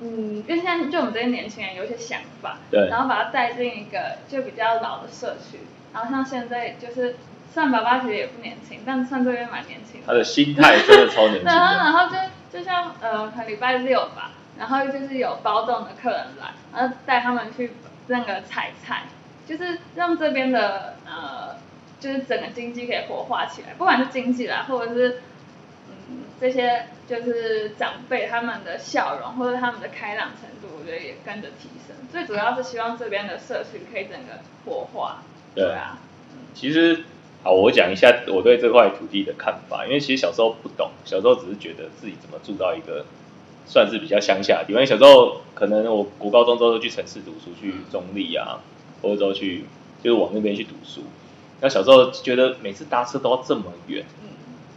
[0.00, 2.88] 嗯，因为现在就我们这些年轻人有一些想法，对。
[2.88, 5.58] 然后把它带进一个就比较老的社区，
[5.92, 7.16] 然后像现在就是，
[7.52, 17.72] 虽然爸爸其实也不年轻，但算这边蛮年轻的，他的心态真的超年轻然后， 然后就就像呃，可能礼拜六吧，然后就是有包栋的客人来，然后带他们去
[18.06, 19.04] 那个采菜，
[19.46, 21.56] 就是让这边的呃，
[22.00, 25.22] 就是整个经济可以活化起来，不管是经济啦，或者是
[26.08, 31.96] 嗯这些就是长辈他们的笑容或者他们的开朗程度，我觉得也跟着提升。
[32.12, 35.22] 最主要是希望这边的社区可以整个活化，
[35.54, 35.98] 对啊，
[36.54, 37.02] 其实，
[37.42, 39.84] 好，我讲一下我对这块土地的看法。
[39.84, 43.04] 因为其实小时候不懂，小时候只是觉得自己怎么住到一个
[43.66, 44.74] 算是比较乡下的地方。
[44.74, 48.60] 因为小时候可能我国高中之后都去城市读书，去中立啊，
[49.02, 49.64] 或者说去
[50.02, 51.02] 就是往那边去读书。
[51.60, 54.28] 那小时候觉得每次搭车都要这么远，嗯，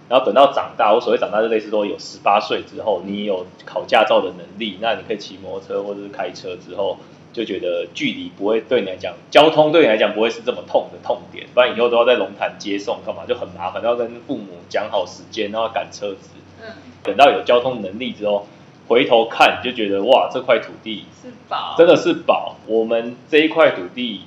[0.07, 6.97] 然后等到长大，我所谓长大就类似说有十八岁之后，你有考驾照的能力，那你可以骑摩托车或者是开车之后，
[7.33, 16.29] 就觉得距离不会对你来讲，交通对你来讲不会是这么痛的痛点，不然以后都要在龙潭接送干嘛，就很麻烦，都要跟父母讲好时间，然后赶车子。
[16.61, 16.71] 嗯，
[17.03, 18.47] 等到有交通能力之后，
[18.87, 22.55] 回头看就觉得哇，这块土地是宝，真的是宝。
[22.67, 24.21] 我们这一块土地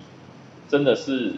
[0.69, 1.35] 真的是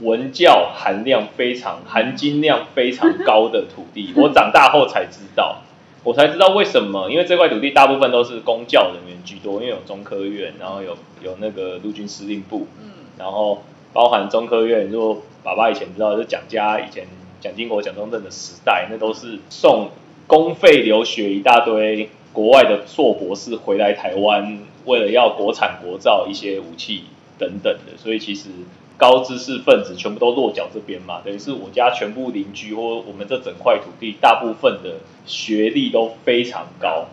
[0.00, 4.12] 文教含量非常、含金量非常高的土地。
[4.16, 5.62] 我长大后才知道，
[6.04, 17.06] 我才知道为什么，因为这块土地大部分都是公教人员居多，因为有中科院，然后有有那个陆军司令部，嗯，然后包含中科院，如果爸爸以前知道，就蒋家以前
[17.40, 19.90] 蒋经国、蒋中正的时代，那都是送
[20.26, 27.02] 公费留学一大堆国外的硕博士回来台湾，为了要国产国造一些武器
[27.36, 28.48] 等等的，所以其实
[28.96, 37.06] 高知识分子全部都落脚这边嘛，等于是我家全部邻居或我们这整块土地，大部分的学历都非常高。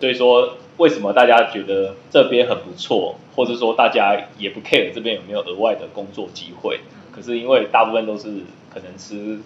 [0.00, 6.80] 所以说，为什么大家觉得这边很不错，或者说大家也不 care 这边有没有额外的工作机会？
[7.12, 8.24] 可是因为大部分都是
[8.68, 9.38] 可能吃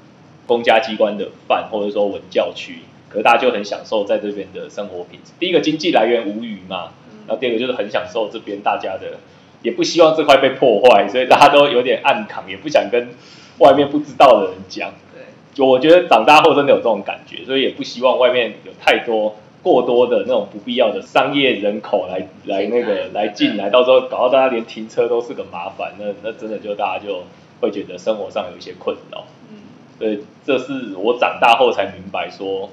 [0.46, 2.78] 公家机关的饭，或者说文教区，
[3.16, 5.32] 可是大家就很享受在这边的生活品质。
[5.40, 6.90] 第一个经济来源无虞嘛，
[7.26, 9.16] 然后第二个就是很享受这边大家的，
[9.62, 13.08] 也不希望这块被破坏，所以大家都有点暗扛，也不想跟
[13.56, 14.90] 外面不知道的人讲。
[15.14, 15.22] 对，
[15.54, 27.22] 就我觉得长大后真的有这种感觉，所以也不希望外面有太多过多的那种不必要的商业人口来来那个来进来，到时候搞到大家连停车都是个麻烦，那那真的就大家就
[27.62, 29.24] 会觉得生活上有一些困扰。
[29.50, 29.56] 嗯，
[29.98, 32.68] 所以这是我长大后才明白说，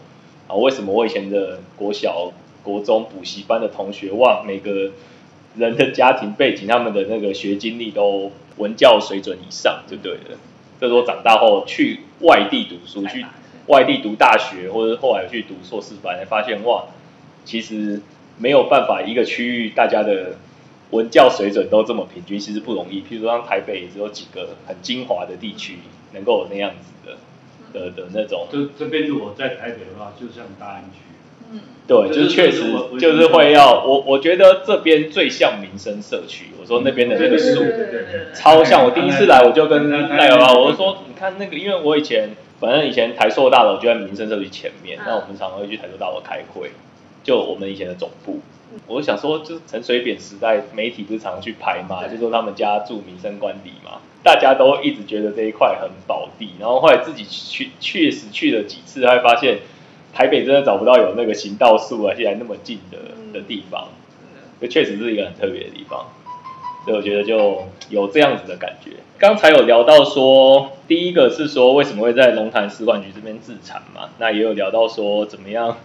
[0.47, 2.31] 啊，为什么我以前的国小、
[2.63, 4.91] 国中补习班的同学，哇，每个
[5.55, 10.37] 人的家庭背景、他们的那个学经历都文教水准以上，就对了。
[10.79, 13.25] 这是我长大后去外地读书，去
[13.67, 16.85] 外地读大学，或者后来去读硕士班，才发现哇，
[17.45, 18.01] 其实
[18.37, 20.37] 没有办法一个区域大家的
[20.91, 22.99] 文教水准都这么平均，其实不容易。
[23.01, 25.77] 譬如说像台北，只有几个很精华的地区
[26.13, 27.17] 能够有那样子的
[27.73, 30.99] 的的那种，这这边如果在台北的话，就像大安区，
[31.51, 32.61] 嗯，对，就就是是确实
[32.99, 36.51] 就是会要我我觉得这边最像民生社区。
[36.61, 37.63] 我说那边的那个树
[38.33, 46.71] 超像，我第一次来我就跟嗯赖老板我就说，你看那个，因为我以前反正以前台塑大楼就在民生社区前面，嗯那我们常常会去台塑大楼开会。
[47.23, 48.39] 就我们以前的总部。
[48.87, 59.59] 我想说，就是陈水扁时代，媒体不是常去拍嘛，就说他们家住民生官邸嘛，大家都一直觉得这一块很宝地，然后后来自己去确实去了几次，还发现
[60.13, 62.97] 台北真的找不到有那个行道树啊，现在那么近的
[63.33, 63.89] 的地方，
[64.61, 66.05] 这确实是一个很特别的地方，
[66.85, 68.91] 所以我觉得就有这样子的感觉。
[69.17, 75.77] 刚才有聊到说，第一个是说为什么会在龙潭使馆局这边自产嘛，那也有聊到说怎么样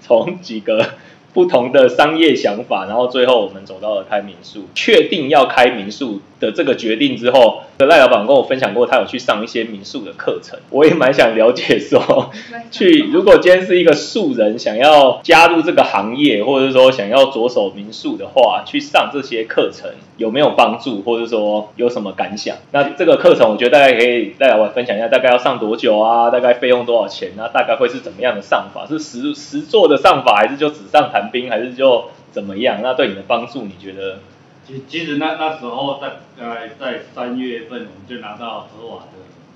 [0.00, 0.94] 从几个。
[1.36, 12.30] 不同的商业想法，然后最后我们走到了开民宿，确定要开民宿的这个决定之后，赖老板跟我分享过，他有去上一些民宿的课程，我也蛮想了解说，
[12.70, 22.56] 去如果今天是一个素人想要加入这个行业，或者说想要着手民宿的话，去上这些课程有没有帮助，或者说有什么感想？
[22.72, 26.30] 那这个课程我觉得大概可以赖老板分享一下，大概要上多久啊？
[26.30, 27.32] 大概费用多少钱？
[27.36, 28.86] 那大概会是怎么样的上法？
[28.86, 31.30] 是实实做的上法，还是就纸上谈？
[31.32, 32.78] 兵还是就怎么样？
[32.82, 34.18] 那对你的帮助，你觉得？
[34.66, 39.12] 其其实那那时候在呃在三月份，我们就拿到合瓦的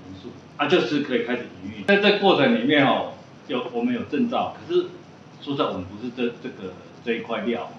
[0.06, 1.84] 民宿，啊，就是可以开始营运。
[1.84, 3.14] 在这过程里面哦，
[3.48, 4.86] 有我们有证照，可是
[5.42, 7.70] 说实在，我们不是这这个这一块料，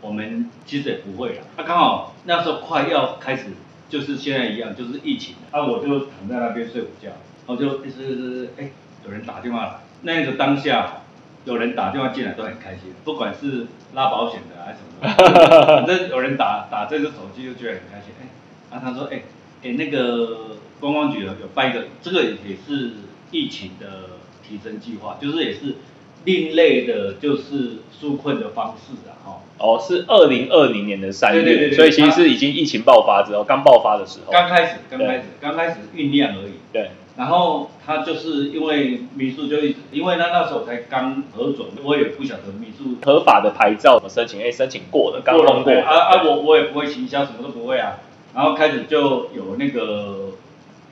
[0.00, 1.44] 我们其实也不会啊。
[1.58, 3.48] 那刚好那时候快要开始，
[3.90, 7.08] 就是现在一样，就是疫情，啊，我就躺在那边睡午觉，
[7.46, 8.70] 然后就一直哎
[9.04, 10.96] 有人打电话来，那个当下。
[11.44, 18.12] 有人打电话进来都很开心，不管是拉保险的还是什么， 反正有人打打这个手机就觉得很开心。
[18.20, 18.28] 哎，
[18.70, 19.22] 然后他说，哎，
[19.62, 22.92] 哎那个观光局有有办一个，这个也是
[23.30, 23.86] 疫情的
[24.46, 25.76] 提升计划，就是也是
[26.24, 29.40] 另类的，就是纾困的方式啊，哈。
[29.58, 34.32] 哦，是二零二零年的三月，所以其实是已经疫情爆发之后，刚爆发的时候。
[34.32, 36.52] 刚开始，刚开始，刚开始酝酿而已。
[36.72, 36.90] 对。
[37.16, 45.72] 然后他就是因为民宿就一直，因为他那时候才刚核准，我也不晓得民宿合法的牌照怎么申请，哎，申请过了，刚通过。
[45.74, 47.98] 啊啊，我我也不会行销，什么都不会啊。
[48.34, 50.30] 然后开始就有那个，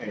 [0.03, 0.09] 哎，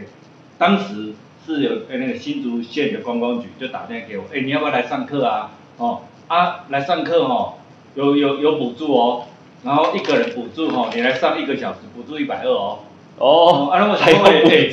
[0.58, 1.12] 当时
[1.54, 5.50] 是有那个新竹县的观光局就打电话给我，哎，你要不要来上课啊？
[5.78, 7.54] 哦，啊，来上课哦，
[7.94, 9.24] 有有有补助哦，
[9.64, 12.80] 然后一个人补助哦，你来上一个小时补助一百二哦。
[13.18, 14.22] 哦，啊，那我还有补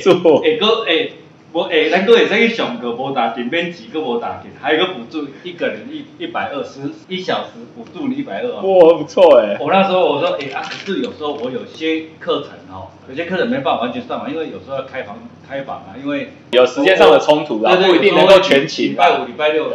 [0.03, 1.09] 助，哎哥，哎。
[1.55, 8.55] 我诶，咱个也使去上课，无打钱，免钱，个无打钱，还有个补助，一个人一一百二十一小时补助你一百二哦。
[8.61, 9.55] 哇，不错诶。
[9.61, 18.91] 我那时候我说，诶啊，可是有时候我有些课程哦，有些课程没办法完全上完，因为有时候要开房开房啊，因为有时间上的冲突，然后不一定能够全勤。
[18.91, 19.69] 礼拜五、礼拜六，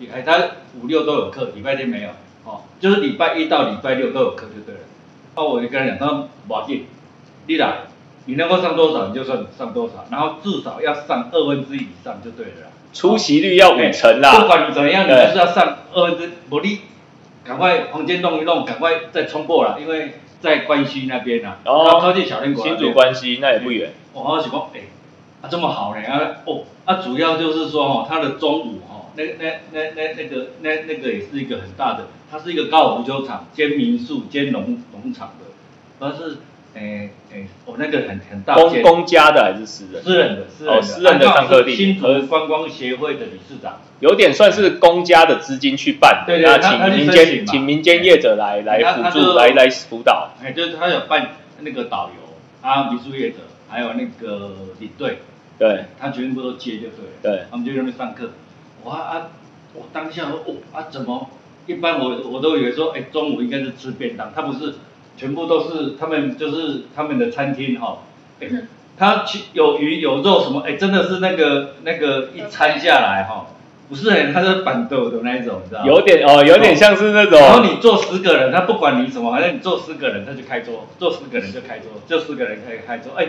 [0.00, 0.38] 礼拜他
[0.82, 2.10] 五六都有课，礼拜天没有，
[2.44, 4.80] 哦，就是礼拜一到礼拜六都有课就对了。
[5.34, 6.84] 那我就跟他讲，他无要紧，
[7.46, 7.84] 你来。
[8.26, 12.70] 你能够上多少，你就算上多少，然后至少要上二分之一以上就对了。
[12.92, 14.40] 出席率要五成啦。
[14.40, 16.80] 不管你怎么样，你就是要上二分之，不你，
[17.42, 22.62] 赶快房间弄一弄，赶快再冲过来，因为在关西那边呐，哦，靠近小天国。
[22.64, 23.92] 新竹关西那也不远。
[24.12, 24.80] 我好喜欢，哎，
[25.40, 35.46] 啊这么好呢，啊哦，啊主要就是说哦，它的中午哦，那那那那那个那那个也是一个很大的，它是一个高尔夫球场兼民宿兼农农场的，
[35.98, 36.36] 但是。
[36.74, 40.02] 诶诶，我那个很很大公公家的还是私人？
[40.02, 41.74] 私人的，私人的，私人的上课地。
[41.74, 50.30] 新竹观光协会的理事长，有点算是公家的资金去办，对对，请民间请民间业者来来辅助，来来辅导。
[50.42, 53.36] 哎，就是他有办那个导游啊，民宿业者，
[53.68, 55.18] 还有那个领队，
[55.58, 57.12] 对，他全部都接就对了。
[57.22, 58.30] 对，他们就在那边上课。
[58.84, 59.28] 哇啊，
[59.74, 61.28] 我当下说哦啊，怎么
[61.66, 64.76] 一般我我都以为说，哎，中午应该是吃便当，他不是。
[65.22, 67.98] 全部都是他们就是他们的餐厅哈，
[68.98, 73.46] 他去有鱼有肉什么哎，真的是那个那个一餐下来哈，
[73.88, 75.86] 不是哎，他是板豆的那一种，你知道吗？
[75.86, 77.38] 有点哦，有点像是那种。
[77.38, 83.28] 然后你坐十个人，他不管你什么，反正你坐十个人他就开桌，坐十个人就开桌，就十个人可以开桌哎。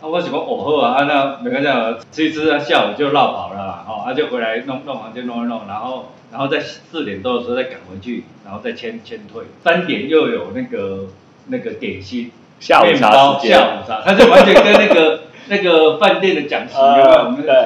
[0.00, 11.06] 那我喜欢偶喝啊，那每个这样吃一吃，下午就绕跑了嘛，哦，他就回来弄弄房间弄一弄，然后然后在四点多的时候再赶回去，然后再签签退，三点又有那个
[11.48, 12.30] 那个点心，
[12.60, 17.18] 下午茶时间，下午茶，他就完全跟那个 那个饭店的讲师有没有？
[17.24, 17.56] 我们讲，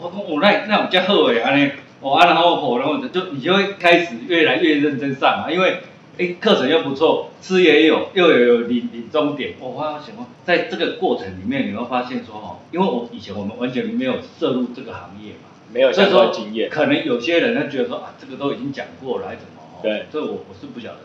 [0.00, 5.78] 我我那那我叫贺伟啊，呢，哦啊然后火然后就你就会开始越来越认真上嘛，因为。
[6.18, 9.54] 哎，课程又不错，吃也有，又有有领领终点。
[9.58, 16.68] 我发现哦，在这个过程里面，你会发现说哦，因为我以前我们完全没有涉入这个行业嘛，没有相关经验。
[16.68, 19.80] 可能有些人他觉得说啊，这个都已经讲过了，还怎么？
[19.82, 20.98] 对，这我我是不晓得。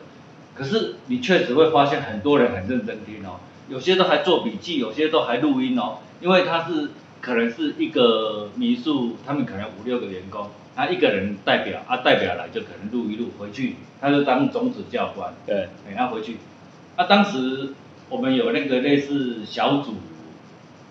[0.57, 3.39] 可是你确实会发现很多人很认真听哦，
[3.69, 6.89] 有些都还做笔记，有些都还录音哦，因为他是
[7.21, 16.37] 可能是一个民宿，他们可能五六个员工，他一个人代表啊，代表来就可能录一录回去，他就当种子教官，对，等，他回去，
[16.95, 17.73] 啊，当时
[18.09, 19.95] 我们有那个类似小组，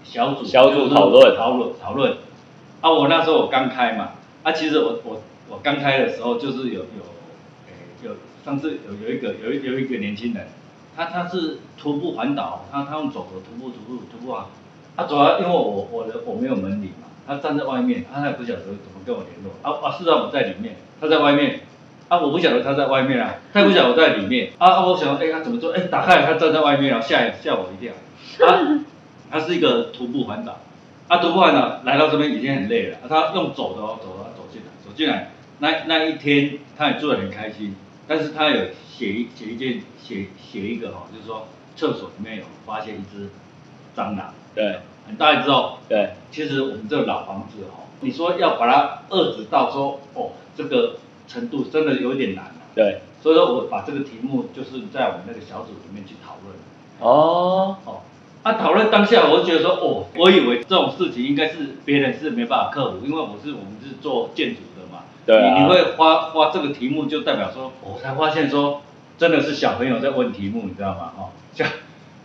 [0.05, 1.37] 小组小组讨论。
[1.37, 2.17] 讨论讨论，
[2.83, 4.11] 啊，我那时候我刚开嘛，
[4.43, 7.03] 啊，其实我我我刚开的时候就是有有，
[8.47, 10.47] 上次有有一个有一有一个年轻人，
[10.97, 14.47] 他他是徒步环岛，他他用走的徒步徒步徒步啊，
[14.97, 21.63] 他走了因为我我的我没有门铃嘛，他站在外面，他也不晓得怎么跟我联络，啊啊，事实上我在里面，他在外面。
[22.09, 24.53] 啊，我不晓得他在外面啊，他也不晓得我在里面。
[24.59, 25.73] 啊啊，我想，哎，他怎么做？
[25.73, 27.93] 哎，打开他站在外面啊，吓吓我一跳。
[28.47, 28.79] 啊，
[29.29, 30.61] 他是一个徒步环岛，
[31.09, 37.75] 啊，徒步环岛来到这边已经很累了，他用走的，走的走进来，走进来，那那一天他也做的很开心，
[38.07, 43.31] 但是他有写一写一件写写一个哈，就是说厕所里面有发现一只
[43.97, 45.79] 蟑螂，对，很大一只哦。
[45.89, 52.53] 对，其实我们这个老房子哦，你说要把它遏制到说哦这个程度，真的有点难啊。
[52.75, 56.55] 对，所以说我把这个题目就是在我们那个小组里面去讨论。
[57.01, 58.01] 哦，哦，
[58.43, 64.76] 啊，讨论当下，我就觉得说，哦，我以为这种事情应该是别人是没办法克服，因为我是我们是做建筑的嘛，
[65.27, 68.83] 对你你会花花这个题目，就代表说，我才发现说，
[69.19, 71.13] 真的是小朋友在问题目，你知道吗？
[71.19, 71.67] 哦，像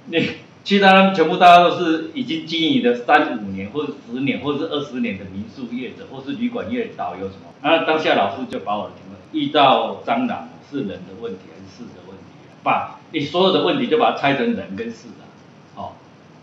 [0.06, 0.30] 你
[0.64, 12.24] 其他全部大家都是已经经营了三五年或者十年或者是二十年的民宿业者或是旅馆业导游什么，啊，当下老师就把我的题目遇到蟑螂是人的问题还是事的问题，
[12.62, 15.24] 把你所有的问题就把它拆成人跟事啊。
[15.76, 15.92] 哦，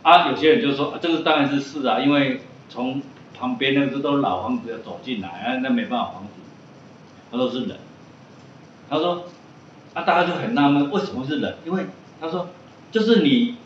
[0.03, 3.01] 啊，有些人就说、这个当然是事啊，因为从
[3.39, 6.38] 旁边那个都是老房子要走进来，啊，那没办法防止，
[7.31, 7.77] 他说是人，
[8.89, 9.25] 他说，
[9.95, 11.57] 啊，大家就很纳闷，为什么是人？
[11.65, 11.85] 因为
[12.21, 12.49] 他说，
[12.91, 13.57] 就是你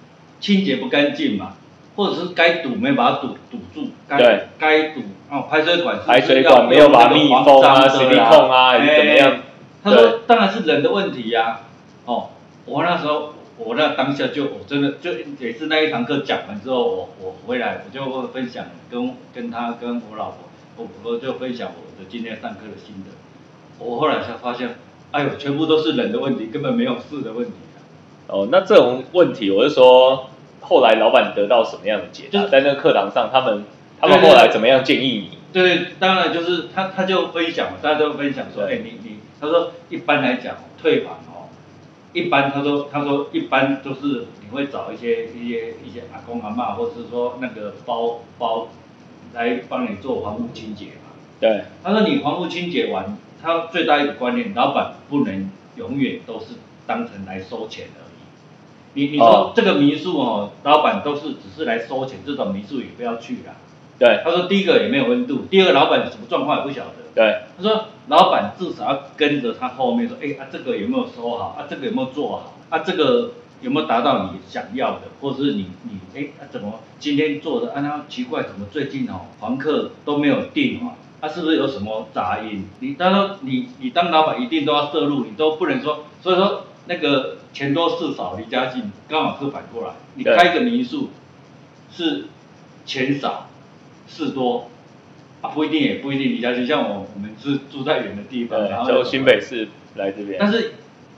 [0.40, 1.54] 清洁不干净嘛，
[1.94, 9.38] 或者是该堵没把它堵堵住，该对该堵哦，排水管是不是排水要管没有把密封啊、黄章的啦水密控啊，怎么样？
[9.84, 11.60] 他说当然是人的问题呀、
[12.04, 12.30] 哦，
[12.66, 20.38] 我那时候我那当下就我真的就也是那一堂课讲完之后，我我回来我就会分享跟跟他跟我老婆，
[20.76, 23.21] 我我就分享我的今天上课的心得。
[23.78, 24.76] 我后来才发现，
[25.10, 27.78] 哎呦，全部都是人的问题，根本没有事的问题啊。
[28.28, 30.30] 哦，那这种问题，我是说，
[30.60, 32.38] 后来老板得到什么样的解答？
[32.38, 33.64] 就是在那个课堂上，他们
[34.00, 35.38] 他们后来怎么样建议你？
[35.52, 41.50] 对，当然就是他他就分享嘛，大家都分享说，哎、你你，他说一般来讲退款哦，
[42.12, 48.68] 一般他说他说一般都是你会找一些一些一些阿公阿妈，或者是说那个包包
[49.34, 51.12] 来帮你做房屋清洁嘛。
[51.38, 56.54] 对，他说你房屋清洁完，他最大一个观念，老板不能永远都是
[56.86, 58.10] 当成来收钱而已。
[58.94, 63.54] 你你说哦这个民宿哦，老板都是只是来收钱，这种民宿也不要去啦。
[63.98, 66.94] 对，他说第一个也没有温度，第二个老板什么状况也不晓得。
[67.14, 80.80] 对，他说老板至少要跟着他后面说，哎啊这个有没有收好啊这个有没有做好啊这个有没有达到你想要的，或者是你你哎啊怎么今天做的啊那奇怪怎么最近哦房客都没有订
[81.22, 82.64] 哦，啊是不是有什么杂音？
[82.80, 91.10] 你他说你你当老板一定都要摄入，你都不能说，所以说那个钱多事少离家近，刚好是反过来，你开一个民宿
[91.90, 92.24] 是
[92.84, 93.48] 钱少
[94.06, 94.68] 事多。
[95.40, 96.64] 啊，不一定，也不一定离家近。
[96.64, 100.38] 像我，我们是住在远的地方，然后对，就新北市来这边。
[100.38, 100.74] 但是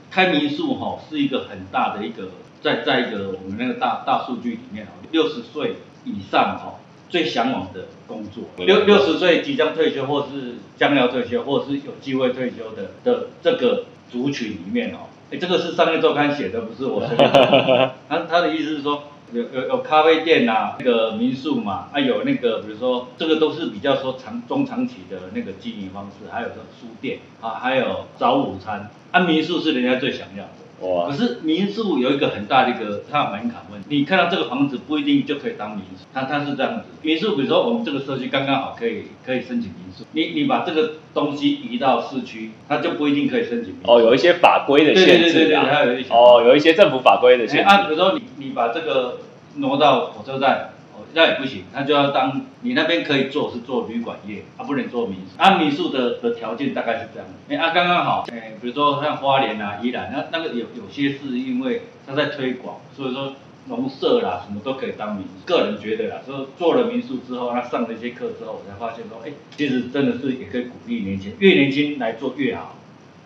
[0.09, 17.95] 开民宿哈、是一个很大的一个，在在一个我们那个大大数据里面哦，六十岁以上哈、最向往的工作，嗯六六十岁即将退休或是将要退休或是有机会退休的的这个族群里面哦，哎，这个是商业周刊写的，不是我随便讲的。
[18.09, 19.03] 他他的意思是说。
[19.33, 30.64] 有有有咖啡店呐、那个民宿嘛，啊有那个比如说这个都是比较说长中长期的那个经营方式，还有说书店啊，还有早午餐，啊民宿是人家最想要的。
[30.81, 36.83] 哇可，是民宿有一个很大的一个它的门槛问题，你看到这个房子不一定就可以当民宿，它它是这样子。
[37.01, 43.91] 民宿比如说我们这个社区刚刚好可以可以申请民宿，你你把这个东西移到市区，它就不一定可以申请民宿。
[43.91, 45.65] 哦，有一些法规的限制啊对对对，制啊。
[45.65, 47.63] 还有一些哦，有一些政府法规的限制。
[47.63, 49.19] 哎啊，比如说你你把这个
[49.55, 50.74] 挪到火车站，哦，
[51.13, 55.41] 那也不行，他就要当你那边可以做是做旅馆业，啊，不能做民宿。
[55.41, 63.33] 啊，民宿的的条件大概是这样，哎啊，刚刚好，哎，比如说像花莲啊、宜兰，那那个有有些是因为他在推广，所以说。
[63.67, 65.43] 农舍啦，什么都可以当民宿。
[65.43, 72.75] 个人觉得啦，说做了民宿之后，他上了一些课之后，我才发现说，哎，其实真的是也可以鼓励年轻人，越年轻来做越好。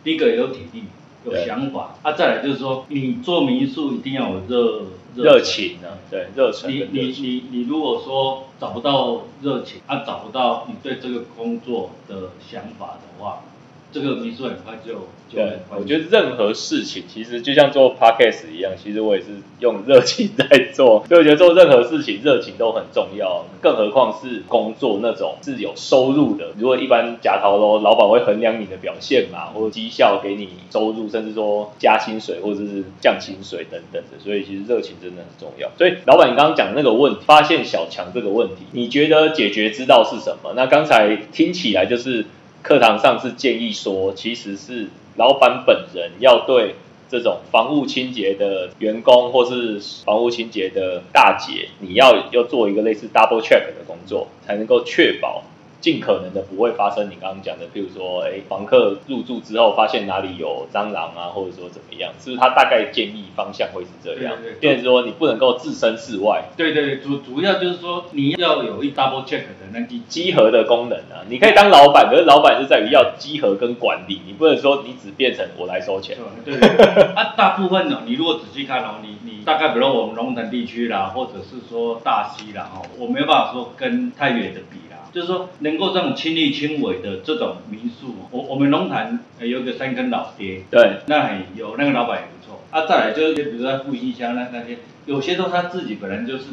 [0.01, 0.83] 第一个有体力，
[1.25, 4.83] 有想法，啊，再来就是说，你做民宿一定要有热
[5.23, 7.07] 热情啊，对，热情你你。
[7.09, 13.43] 你你如果说找不到热情，啊找不到你对这个工作的想法的话，
[13.91, 14.93] 这个民宿很快就
[15.29, 19.27] 就对很，快我觉得任何事情其实就像做 podcast 一样，其实我也是
[19.59, 26.49] 用热情在做， 所以我觉得做任何事情热情都很重要，更何况是工作那种是有收入的。
[26.57, 35.69] 如果一般假逃喽，老板会衡量你的表现嘛，或者绩效给你收入，甚至说加薪水或者是降薪水等等的，所以其实热情真的很重要。
[35.77, 40.53] 所以老板，你刚刚讲的那个问题，发现小强这个问题，你觉得解决之道是什么？
[40.55, 42.25] 那刚才听起来就是
[42.61, 46.75] 课堂上是建议说，其实是老板本人要对
[47.09, 55.43] 这种房屋清洁的员工或是房屋清洁的大姐，你要要做一个类似 double check 的工作，才能够确保
[55.81, 64.53] 尽可能的不会发生你刚刚讲的，譬如说，哎，房客入住之后发现哪里有蟑螂啊，或者说怎么样，是不是他大概建议方向会是这样对对？
[64.53, 76.17] 对变成说你不能够置身事外，对对对，主主要就是说你要有一 double check 的那个集合的功能啊，你可以当老板，可是老板是在于要集合跟管理，你不能说你只变成我来收钱。
[76.43, 92.61] 对对对，啊，大部分哦，你如果仔细看哦，你你大概比如我们龙腾地区啦，或者是说大溪啦，哦，我没有办法说跟太远的比啦，就是说能够这种亲力亲为的这种民宿，我我们龙潭呃有一个三根老爹，对，那很有那个老板也不错。
[92.71, 96.45] 啊，再来就是比如说在复兴乡那那些，有些都他自己本来就是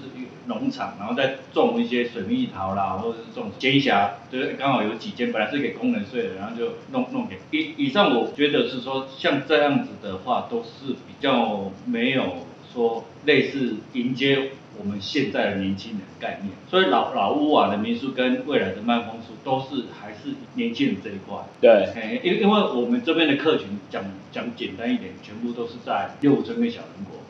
[0.47, 7.37] 农场，然后再种一些水蜜桃啦，或者是种尖霞，就是刚好有几间本来是给工人睡的，然后就弄弄给。
[7.51, 16.53] 以以上我觉得是说像这样子的话，都是比较没有说类似迎接我们现在的年轻人概念。
[16.70, 21.39] 所以老老屋瓦的民宿跟未来的慢风宿都是还是年轻人这一块。
[21.61, 27.20] 对，哎，因因为我们这边的客群讲讲简单一点，全部都是在六五村跟小人国，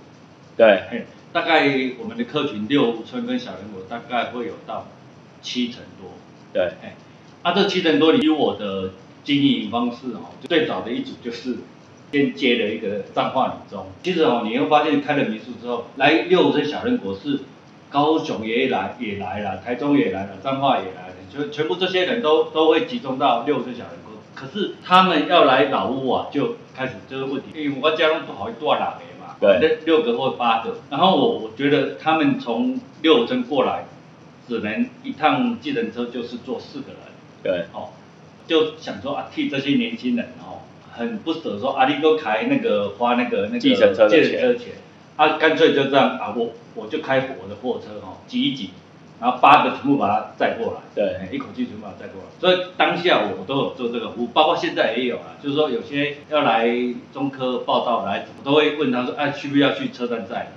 [0.56, 1.68] 对，嘿，大概
[1.98, 4.86] 我们的客群六五村跟小人国大概会有到
[5.42, 6.10] 七成多，
[6.52, 6.96] 对，哎，
[7.42, 8.92] 啊这七成多，以我的
[9.22, 11.58] 经营方式哦，最早的一组就是
[12.12, 17.40] 先接了一个彰化女中，其实哦你会发现开了民宿之后，来六五村小人国是
[17.90, 24.14] 高雄也来也来了，台中也来了，彰化也来了，就全部这些人都都会集中到六五村小人国。
[24.34, 29.58] 可是他们要来老屋啊，就开始这个问题，因为我家中不好多人的嘛，对。
[29.58, 33.84] 六六个或八个，然后我我觉得他们从六五村过来，
[34.46, 36.98] 只能一趟计程车就是坐四个人，
[37.42, 37.88] 对，哦，
[38.46, 40.60] 就想说啊，替这些年轻人哦，
[40.96, 44.72] 很不舍说啊，你都开那个花那个那个计程车的钱计程车钱，
[45.16, 48.70] 啊，干脆就这样啊，我我就开我的货车哦，挤一挤，
[49.20, 52.28] 然后八个全部把它载过来，对哎一口气全部把它载过来。
[52.40, 56.68] 所以当下我都有做这个服务，包括现在也有啊，就是说有些要来
[57.12, 60.52] 中科报道来，我都会问他说，啊，需不需要去车站载？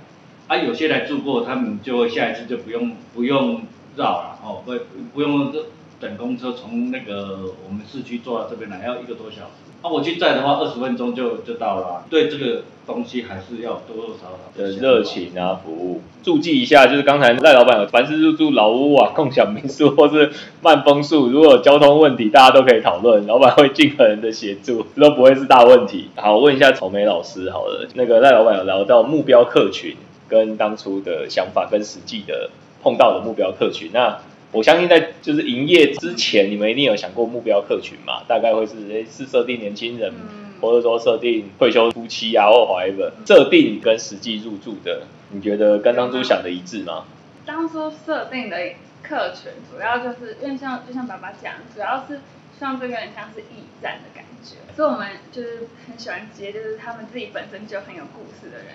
[0.48, 3.62] 啊，有些来住过，他们就会下一次就不用不用
[3.96, 4.74] 绕了哦，不
[5.14, 5.52] 不用
[6.00, 9.69] 等公车从那个我们市区坐到这边来要一个多小时。
[9.82, 16.02] 啊，我去载的话，二十分钟就就到了啊、对这个东西还是要多多少少的热情啊，服务。
[16.22, 26.10] 注记一下，就是刚才赖老板有，凡是入住老屋啊、共享民宿或是慢风宿，如果有交通问题，大家都可以讨论，老板会尽可能的协助，这都不会是大问题。
[26.14, 29.96] 好，问一下草莓老师好了，那个赖老板有聊到目标客群
[30.28, 32.50] 跟当初的想法跟实际的
[32.82, 34.18] 碰到的目标客群，那
[34.52, 38.24] 我相信在就是营业之前，你们一定有想过目标客群嘛？
[38.26, 47.04] 大概会是诶是设定年轻人，嗯或者说设定退休夫妻啊或 whatever，设定跟实际入住的，你觉得跟当初想的一致吗？
[47.46, 48.56] 当初设定的
[49.02, 52.20] 客群主要就是因为像就像爸爸讲，主要是
[52.58, 58.66] 希望这个人像是驿站的感觉，所以我们就是很喜欢接就是他们自己本身就很有故事的人，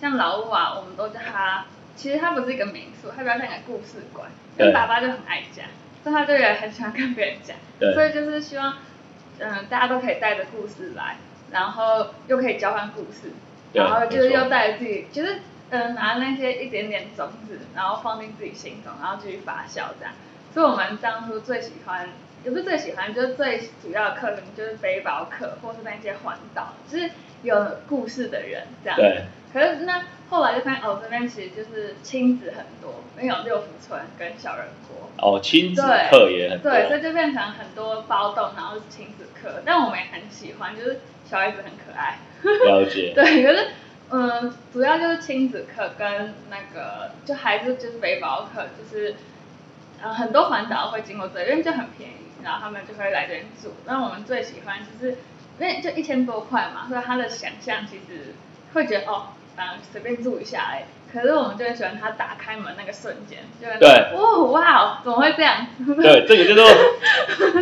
[0.00, 1.66] 像老五啊，我们都叫他，
[1.96, 4.28] 其实它不是一个民宿，它比较像一个故事馆，
[4.58, 5.66] 因为爸爸就很爱讲，
[6.02, 7.56] 所以他就也很喜欢跟别人讲，
[7.94, 8.78] 所以就是希望，
[9.38, 11.16] 嗯、大家都可以带着故事来，
[11.50, 13.32] 然后又可以交换故事，
[13.72, 15.36] 然后就是又带着自己，就是
[15.70, 20.12] 嗯、呃拿那些一点点种子，然后放进自己心中，然后继续发酵这样。
[20.52, 22.08] 所以我们当初最喜欢，
[22.44, 27.10] 也不是最喜欢，就是最主要的客人就是背包客，或是那些环岛，就是
[27.42, 29.24] 有故事的人这样对。
[29.52, 30.02] 可是那
[30.34, 35.08] 后来就发现哦，这边其实就是亲子很多，因为有六福村跟小人国。
[35.16, 42.18] 哦，亲子对课也很多，对，所以就变成很多包栋，然后是亲子课，但我们也很喜欢，就是小孩子很可爱。
[42.66, 43.68] 了解， 对，可是
[44.10, 49.14] 嗯，主要就是亲子课跟那个就还是就是背包客，就是
[50.02, 53.72] 呃很多环岛会经过这里，因为就很便宜，然后他们就会来这边住。
[53.86, 55.12] 那我们最喜欢就是
[55.60, 58.34] 因为就一千多块嘛，所以他的想象其实
[58.74, 60.84] 会觉得哦，嗯，随便住一下哎。
[61.12, 63.88] 可是我们就很喜欢他打开门那个瞬间，就会对
[64.18, 65.64] 哇哇，怎么会这样？
[66.02, 66.66] 对，这个叫做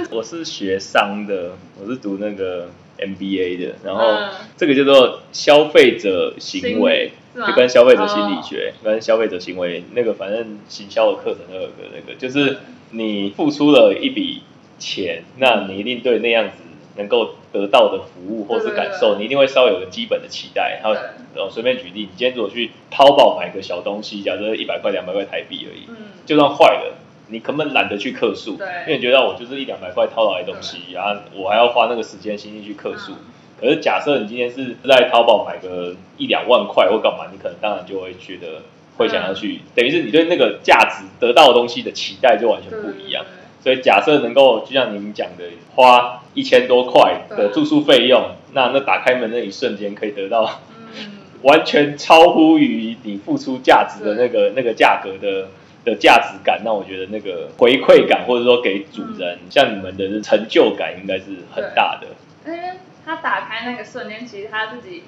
[0.16, 12.61] 我是学商的，我是读那个 MBA 的，然后嗯这个叫做消费者行为，就跟消费者心理哦学、跟消费者行为那个反正行销的课程都有个那个，就是
[12.93, 14.45] 你付出了一笔
[14.78, 16.55] 钱，那你一定对那样子
[16.97, 20.80] 能够得到的服务或是感受，你一定会稍微有个基本的期待。
[20.82, 21.03] 然后对。
[21.34, 25.96] 呃随便举例，你今天如果去淘宝买个小东西，假设一百块两百块台币而已，嗯，
[26.26, 26.94] 就算坏了，
[27.28, 28.66] 你根本懒得去客诉，对。
[28.82, 33.12] 因为你觉得我就是一两百块淘来的东西，然后我还要花那个时间心力去客诉。
[33.12, 33.18] 嗯。
[33.59, 38.61] 可是假设你今天是在淘宝买个一两万块或干嘛，你可能当然就会觉得
[38.98, 43.24] 会想要去，等于是你对那个价值得到的东西的期待就完全不一样。
[43.62, 45.44] 所以假设能够就像您讲的，
[45.74, 50.60] 花一千多块的住宿费用，那那打开门那一瞬间可以得到
[50.96, 55.48] 嗯，完全超乎于你付出价值的那个那个价格的
[55.84, 62.08] 的价值感，那我觉得那个回馈感或者说给主人、像你们的成就感应该是很大的。
[62.44, 65.04] 因为他打开那个瞬间，其实他自己，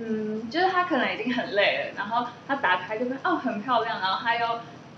[0.00, 4.46] 嗯，就是他可能已经很累了，然后他打开就会哦很漂亮，然后他又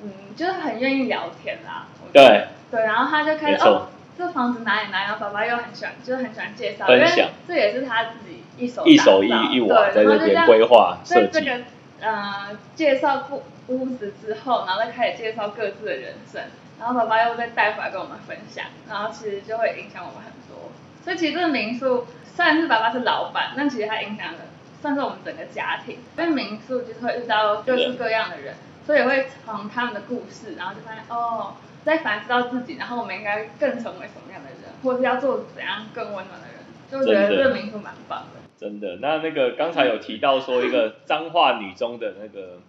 [0.02, 1.86] 嗯就是很愿意聊天啦。
[2.12, 2.48] 对。
[2.68, 3.86] 对，然后他就开始哦
[4.18, 11.64] 这房子哪里哪里，然后爸爸又很喜欢，就是很喜欢介绍，因为这也是他自己一手一手一一瓦在这边规划设计，在这个
[12.00, 16.42] 呃介绍屋屋子之后，然后再开始介绍各自的人生，
[16.80, 20.72] 然后爸爸又再带回来跟我们分享，然后其实就会影响我们很多。
[21.04, 24.38] 所以其实这个民宿虽然是爸爸是老板，但其实他影响了
[24.82, 25.98] 算是我们整个家庭。
[26.18, 28.54] 因为民宿就是会遇到各式各样的人，
[28.86, 36.56] 所以会从他们的故事，然后就发现哦，在反思到自己，然后我们应该更成为什么样的人，或者是要做怎样更温暖的人。
[36.88, 38.40] 就觉得这个民宿蛮棒的。
[38.56, 38.98] 真的。
[39.02, 42.60] 那那个刚才有提到说一个彰化女中的那个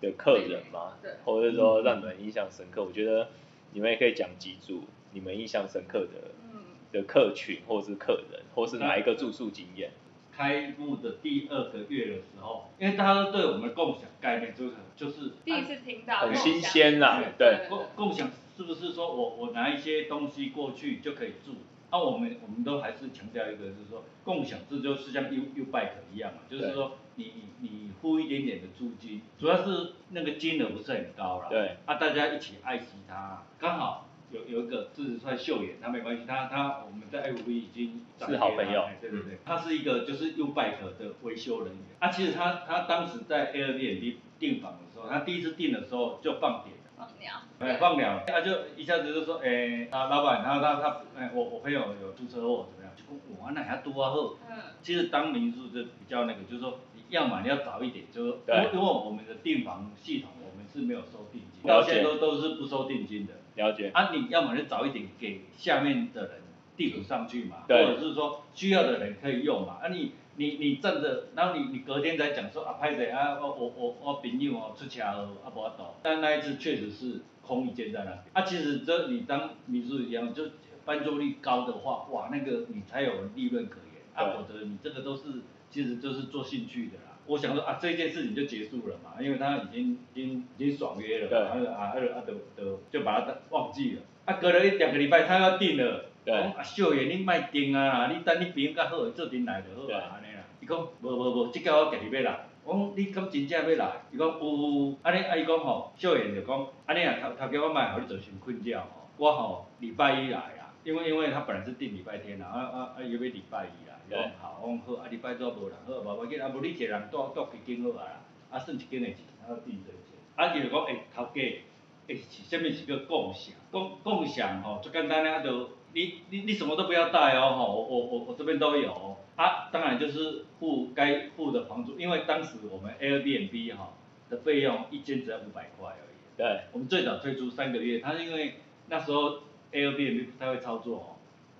[0.00, 3.26] 的客人嘛，对或者是说让你们印象深刻，我觉得
[3.72, 6.60] 你们也可以讲几组你们印象深刻的嗯，
[6.92, 9.90] 的客群，或是客人，或是哪一个住宿经验。
[10.36, 21.54] 开幕的第二个月的时候，因为大家都对我们的共享概念就是就是第一次听到，很新鲜啦对共共享是不是说我我拿一些东西过去就可以住？
[21.92, 31.48] 那、我们我们都还是强调一个，就是说共享制就是像 U U Bike 一样嘛，就是说你你你付一点点的租金，主要是那个金额不是很高啦。
[31.50, 31.78] 对。
[31.86, 41.84] 啊，大家一起爱惜它，刚好有有一个自帅秀妍，他没关系，他他我们在 FB 已经是好朋友哎对对对，他是一个就是 U Bike 的维修人员。
[41.98, 46.76] 啊，其实他他当时在 Airbnb 订房的时候，他第一次订的时候就放点。
[46.96, 52.92] 放鸟，哎，放了，他就一下子就说，哎，啊，老板，然后他他，哎，我我朋友有出车祸怎么样？
[52.94, 54.36] 就讲哇，那还多啊好。
[54.50, 60.30] 嗯，其实当民宿就比较那个，就是说，你要么你要早一点，就是对因为因为我们的订房系统
[60.72, 63.34] 是没有收定金，到现在都都是不收定金的。
[63.56, 66.30] 了解，啊，你要么就早一点给下面的人
[66.76, 69.78] 递补上去嘛，或者是说需要的人可以用嘛。
[69.82, 78.18] 啊你，你你站着，然后你你隔天再讲说啊，拍谁啊，我我我我朋友哦出车祸啊无法度，但那一次确实是空一间在那边。
[78.32, 80.44] 啊，其实这你当你是一样，就
[80.84, 84.00] 翻桌率高的话，哇，那个你才有利润可言。
[84.14, 87.09] 啊，对否则你这个都是其实就是做兴趣的啦。
[87.26, 94.02] 我想说啊，这件事情就结束了嘛，因为他已经已经已经爽约了啊啊啊啊就就就把他忘记了。
[94.24, 100.42] 啊，隔了一两个礼拜他要订了，对讲啊秀妍你莫订啊啦，你等你朋友较好做阵来就好对啊，安尼啦。
[100.60, 102.40] 伊讲无无无，即个我家己要来。
[102.62, 103.92] 我讲你敢真正要来？
[104.12, 121.62] 伊讲有有有，安尼啊伊讲吼，秀妍就讲，安尼啊头头家我莫互你造成困扰吼，我吼礼拜一来啦，因为因为他本来是订礼拜天啦，啊啊啊伊要礼拜一啦，伊讲好，我讲好，啊礼拜早无人好，无要紧，啊无你一个人住住一间好啊啦，啊算一间的钱，啊变做钱，啊伊就讲诶头家。
[122.08, 123.54] 诶、是啥物是叫共享？
[123.70, 129.16] 共共享吼，最简单的啊，就你你你什么都不要带哦，吼，我我我我这边都有哦。
[129.36, 133.92] 啊，当然就是付该付的房租，因为当时我们 Airbnb 哈
[134.28, 136.36] 的费用一间只要五百块而已。
[136.36, 138.54] 对，我们最早推出三个月，它因为
[138.88, 141.06] 那时候 Airbnb 不太会操作哦，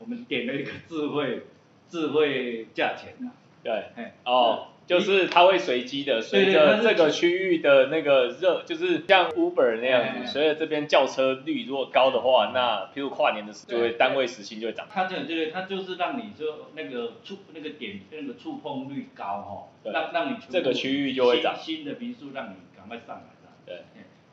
[0.00, 1.42] 我们点了一个智慧
[1.90, 3.84] 智慧价钱啊，对，
[4.24, 14.86] 哦，就是它会随机的，随着这个区域的那个热，就是像 Uber 那样哎子，随着这边轿车率如果高的话，那譬如跨年的时候，就会对单位时薪就会涨。
[14.90, 19.92] 它这种这个，它就是让你就那个触那个点那个触碰率高哈、对。
[19.92, 21.54] 让让你这个区域就会涨。
[21.56, 23.50] 新新的民宿让你赶快上来的。
[23.66, 23.76] 对，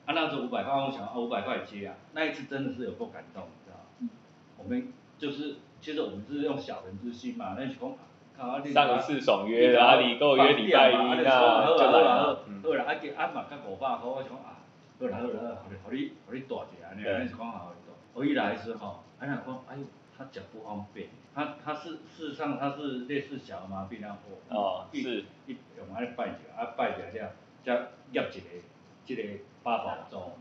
[0.05, 4.09] 啊那时候五百块，我想啊五百块接啊，那一次真的是有够感动，你知道吗？
[4.57, 12.43] 我们就是其实我们是用小人之心嘛，那是讲上一次爽约了，啊，你跟我约礼拜一，那就来了。
[12.47, 14.61] 嗯好啦，啊给啊嘛甲五百箍，我想啊，
[14.99, 17.93] 好啦好啦，互你互你互你大一下，安尼安尼是讲好大。
[18.13, 19.83] 我一来时吼，啊人讲，哎呦，
[20.17, 24.17] 他脚不方便，他他是事实上他是类似小儿麻痹那样
[24.49, 27.31] 哦，是，一用安尼拜一下，啊拜一下了，
[27.63, 27.75] 再
[28.11, 28.41] 夹一个，
[29.05, 30.33] 一个八宝粥，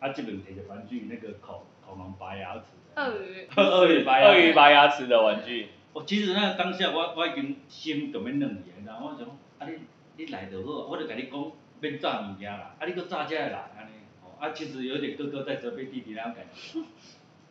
[0.00, 2.62] 啊这边摕着玩具那个恐恐龙拔牙齿。
[2.96, 3.48] 鳄鱼。
[3.56, 4.26] 鳄鱼拔牙。
[4.28, 5.68] 鳄鱼拔牙齿的玩具。
[5.92, 9.26] 我其实那当下我我已经心就要软去，然后我想，
[9.58, 9.78] 啊你
[10.22, 13.92] 你来就好，我就甲你讲免炸物件啦，啊你搁炸遮来安尼，
[14.22, 16.80] 哦啊其实有点哥哥在责备弟弟那种感觉。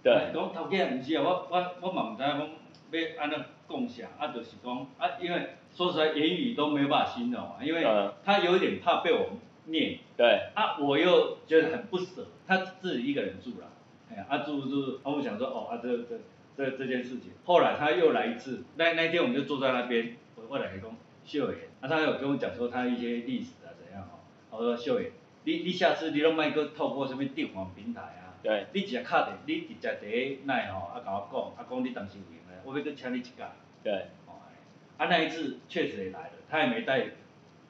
[0.03, 0.31] 对。
[0.31, 7.83] 讲头家毋是啊，我我我嘛毋知讲要安怎讲啥，啊就是讲啊，因为说实在言语都没有办法形容啊，因为
[8.23, 9.31] 他有一点怕被我
[9.65, 9.97] 念。
[10.15, 10.49] 对。
[10.53, 13.67] 啊我又觉得很不舍，他自己一个人住啦，
[14.11, 16.19] 哎呀啊住住，啊我想说哦啊这这。
[16.57, 20.89] 这这件事情，后来他又来一次，那那天我们就坐在那边，我我来讲
[21.25, 24.07] 秀妍，啊他有跟我讲说他一些历史啊怎样
[24.49, 25.11] 哦，我说秀妍，
[25.43, 33.51] 你你下次你拢莫搁透过什么电话平台啊，对，你直接敲电，你直接第那吼啊甲我讲，啊讲你当时有闲嘞，我要搁请你一假，
[33.83, 33.91] 对，
[34.25, 34.39] 哦，
[34.97, 37.05] 啊那一次确实也来了，他也没带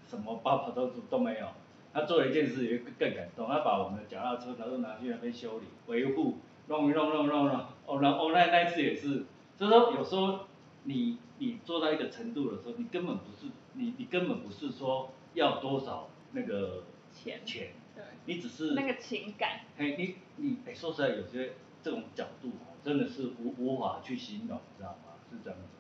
[0.08, 1.48] 什么包跑都都没有，
[1.96, 6.38] 他做了一件事也更感动，他把我们的脚踏车然后拿去那边修理维护。
[6.68, 9.24] 弄一弄弄弄弄，哦，然后那那一次也是，
[9.56, 10.48] 就是说有时候
[10.86, 25.14] 你你做到一个程度的时候，你根本不是你你根本不是说要多少那个钱钱，对，你只是那个情感，嘿，你你哎说实在有些这种角度哦，真的是无无法去形容，你知道吗？
[25.30, 25.75] 是这样子。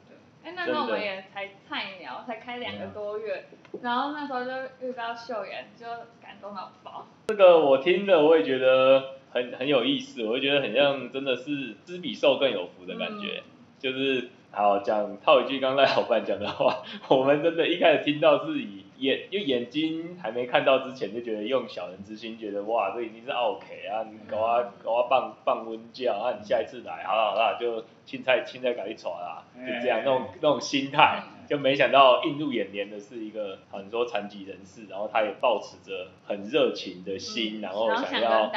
[0.46, 3.46] 哎，那时候我们也才菜鸟，才开两个多月，
[3.82, 4.52] 然后那时候就
[4.88, 5.86] 遇到秀妍，就
[6.22, 7.08] 感动到爆。
[7.28, 9.16] 这个我听了，我也觉得。
[9.36, 13.43] 很很有意思，我就觉得很像真的是知比受更有福的感觉，
[13.78, 31.24] 就是好讲套一句刚才老板讲的话， 我们真的一开始听到是以眼，就眼睛还没看到之前就觉得用小人之心，觉得哇这已经是 OK 啊，你搞啊搞啊棒棒温教啊，你下一次来好了好了就青菜青菜赶紧炒啦，就这样那种那种心态。
[31.48, 38.52] 就没想到映入眼帘的是一个很多残疾人士，然后他也抱持着很热情的心，然后想要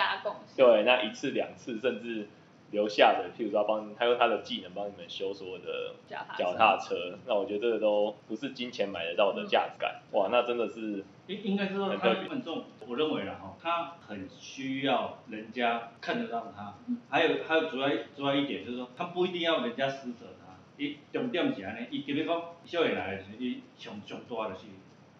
[0.56, 2.28] 对那一次两次甚至
[2.70, 5.94] 留下的，譬如说帮他用他的技能帮你们修所有的
[6.36, 16.74] 脚踏车，那我觉得这个都不是金钱买得到的价值感，哇，那真的是应应该是说他很重，我认为啦哈，他很需要人家看得到他，
[17.08, 20.48] 还有还有主要主要一点就是说他不一定要人家施舍他。
[20.76, 24.66] 伊重点是安尼，伊特别讲少爷来的时，伊上上大的是，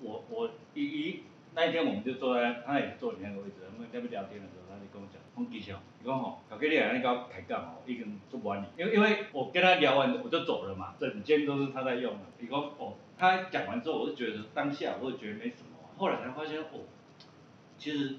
[0.01, 1.23] 我我伊伊
[1.55, 16.87] 那一天我们就坐在，他也坐你那个位置，我们在那聊天的时候，他就跟我讲，讲其实哦，伊讲吼，小哥你安尼甲我开讲哦，已经做不完你，因为因为我跟他聊完我就走了嘛，整间都是他在用的，你讲哦，他讲完之后，我就觉得当下我就觉得没什么，后来才发现哦，
[17.79, 18.17] 其实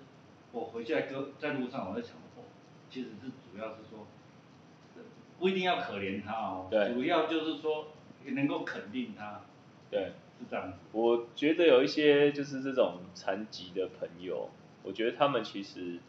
[0.52, 2.44] 我回去在哥在路上我在想哦，
[2.90, 4.06] 其实是主要是说。
[5.40, 7.88] 不一定要可怜他哦，主要就是说
[8.26, 9.40] 能够肯定他，
[9.90, 10.74] 对，是这样。
[10.92, 14.50] 我觉得有一些就是这种残疾的朋友，
[14.84, 16.00] 我觉得他们其实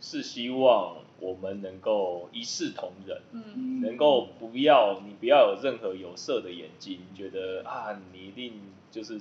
[0.00, 8.54] 是希望我们能够一视同仁，嗯，能够不要你不要有任何有色的眼睛，觉得啊你一定
[8.90, 9.20] 就是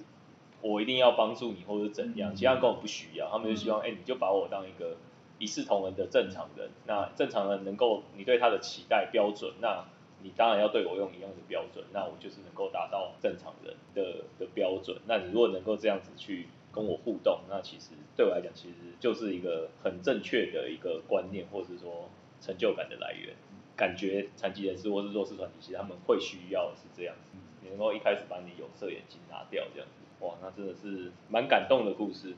[0.62, 4.96] 我一定要帮助你或者怎样，其他根本不需要，他们就希望哎你就把我当一个。
[5.40, 9.86] 一视同仁的正常人，那正常人能够你对他的期待标准，那
[10.24, 14.98] 你当然要对我用一样的标准，那我就是能够达到正常人的的标准。
[15.08, 22.10] 那你如果能够这样子去跟我互动，那其实对我来讲，其实就是一个很正确的一个观念，或是说
[22.42, 23.36] 成就感的来源。
[23.76, 32.34] 感觉残疾人士或是弱势团体，其实他们会需要的是这样子，你能够一开始把你有色眼镜拿掉，这样子，哇，那真的是蛮感动的故事。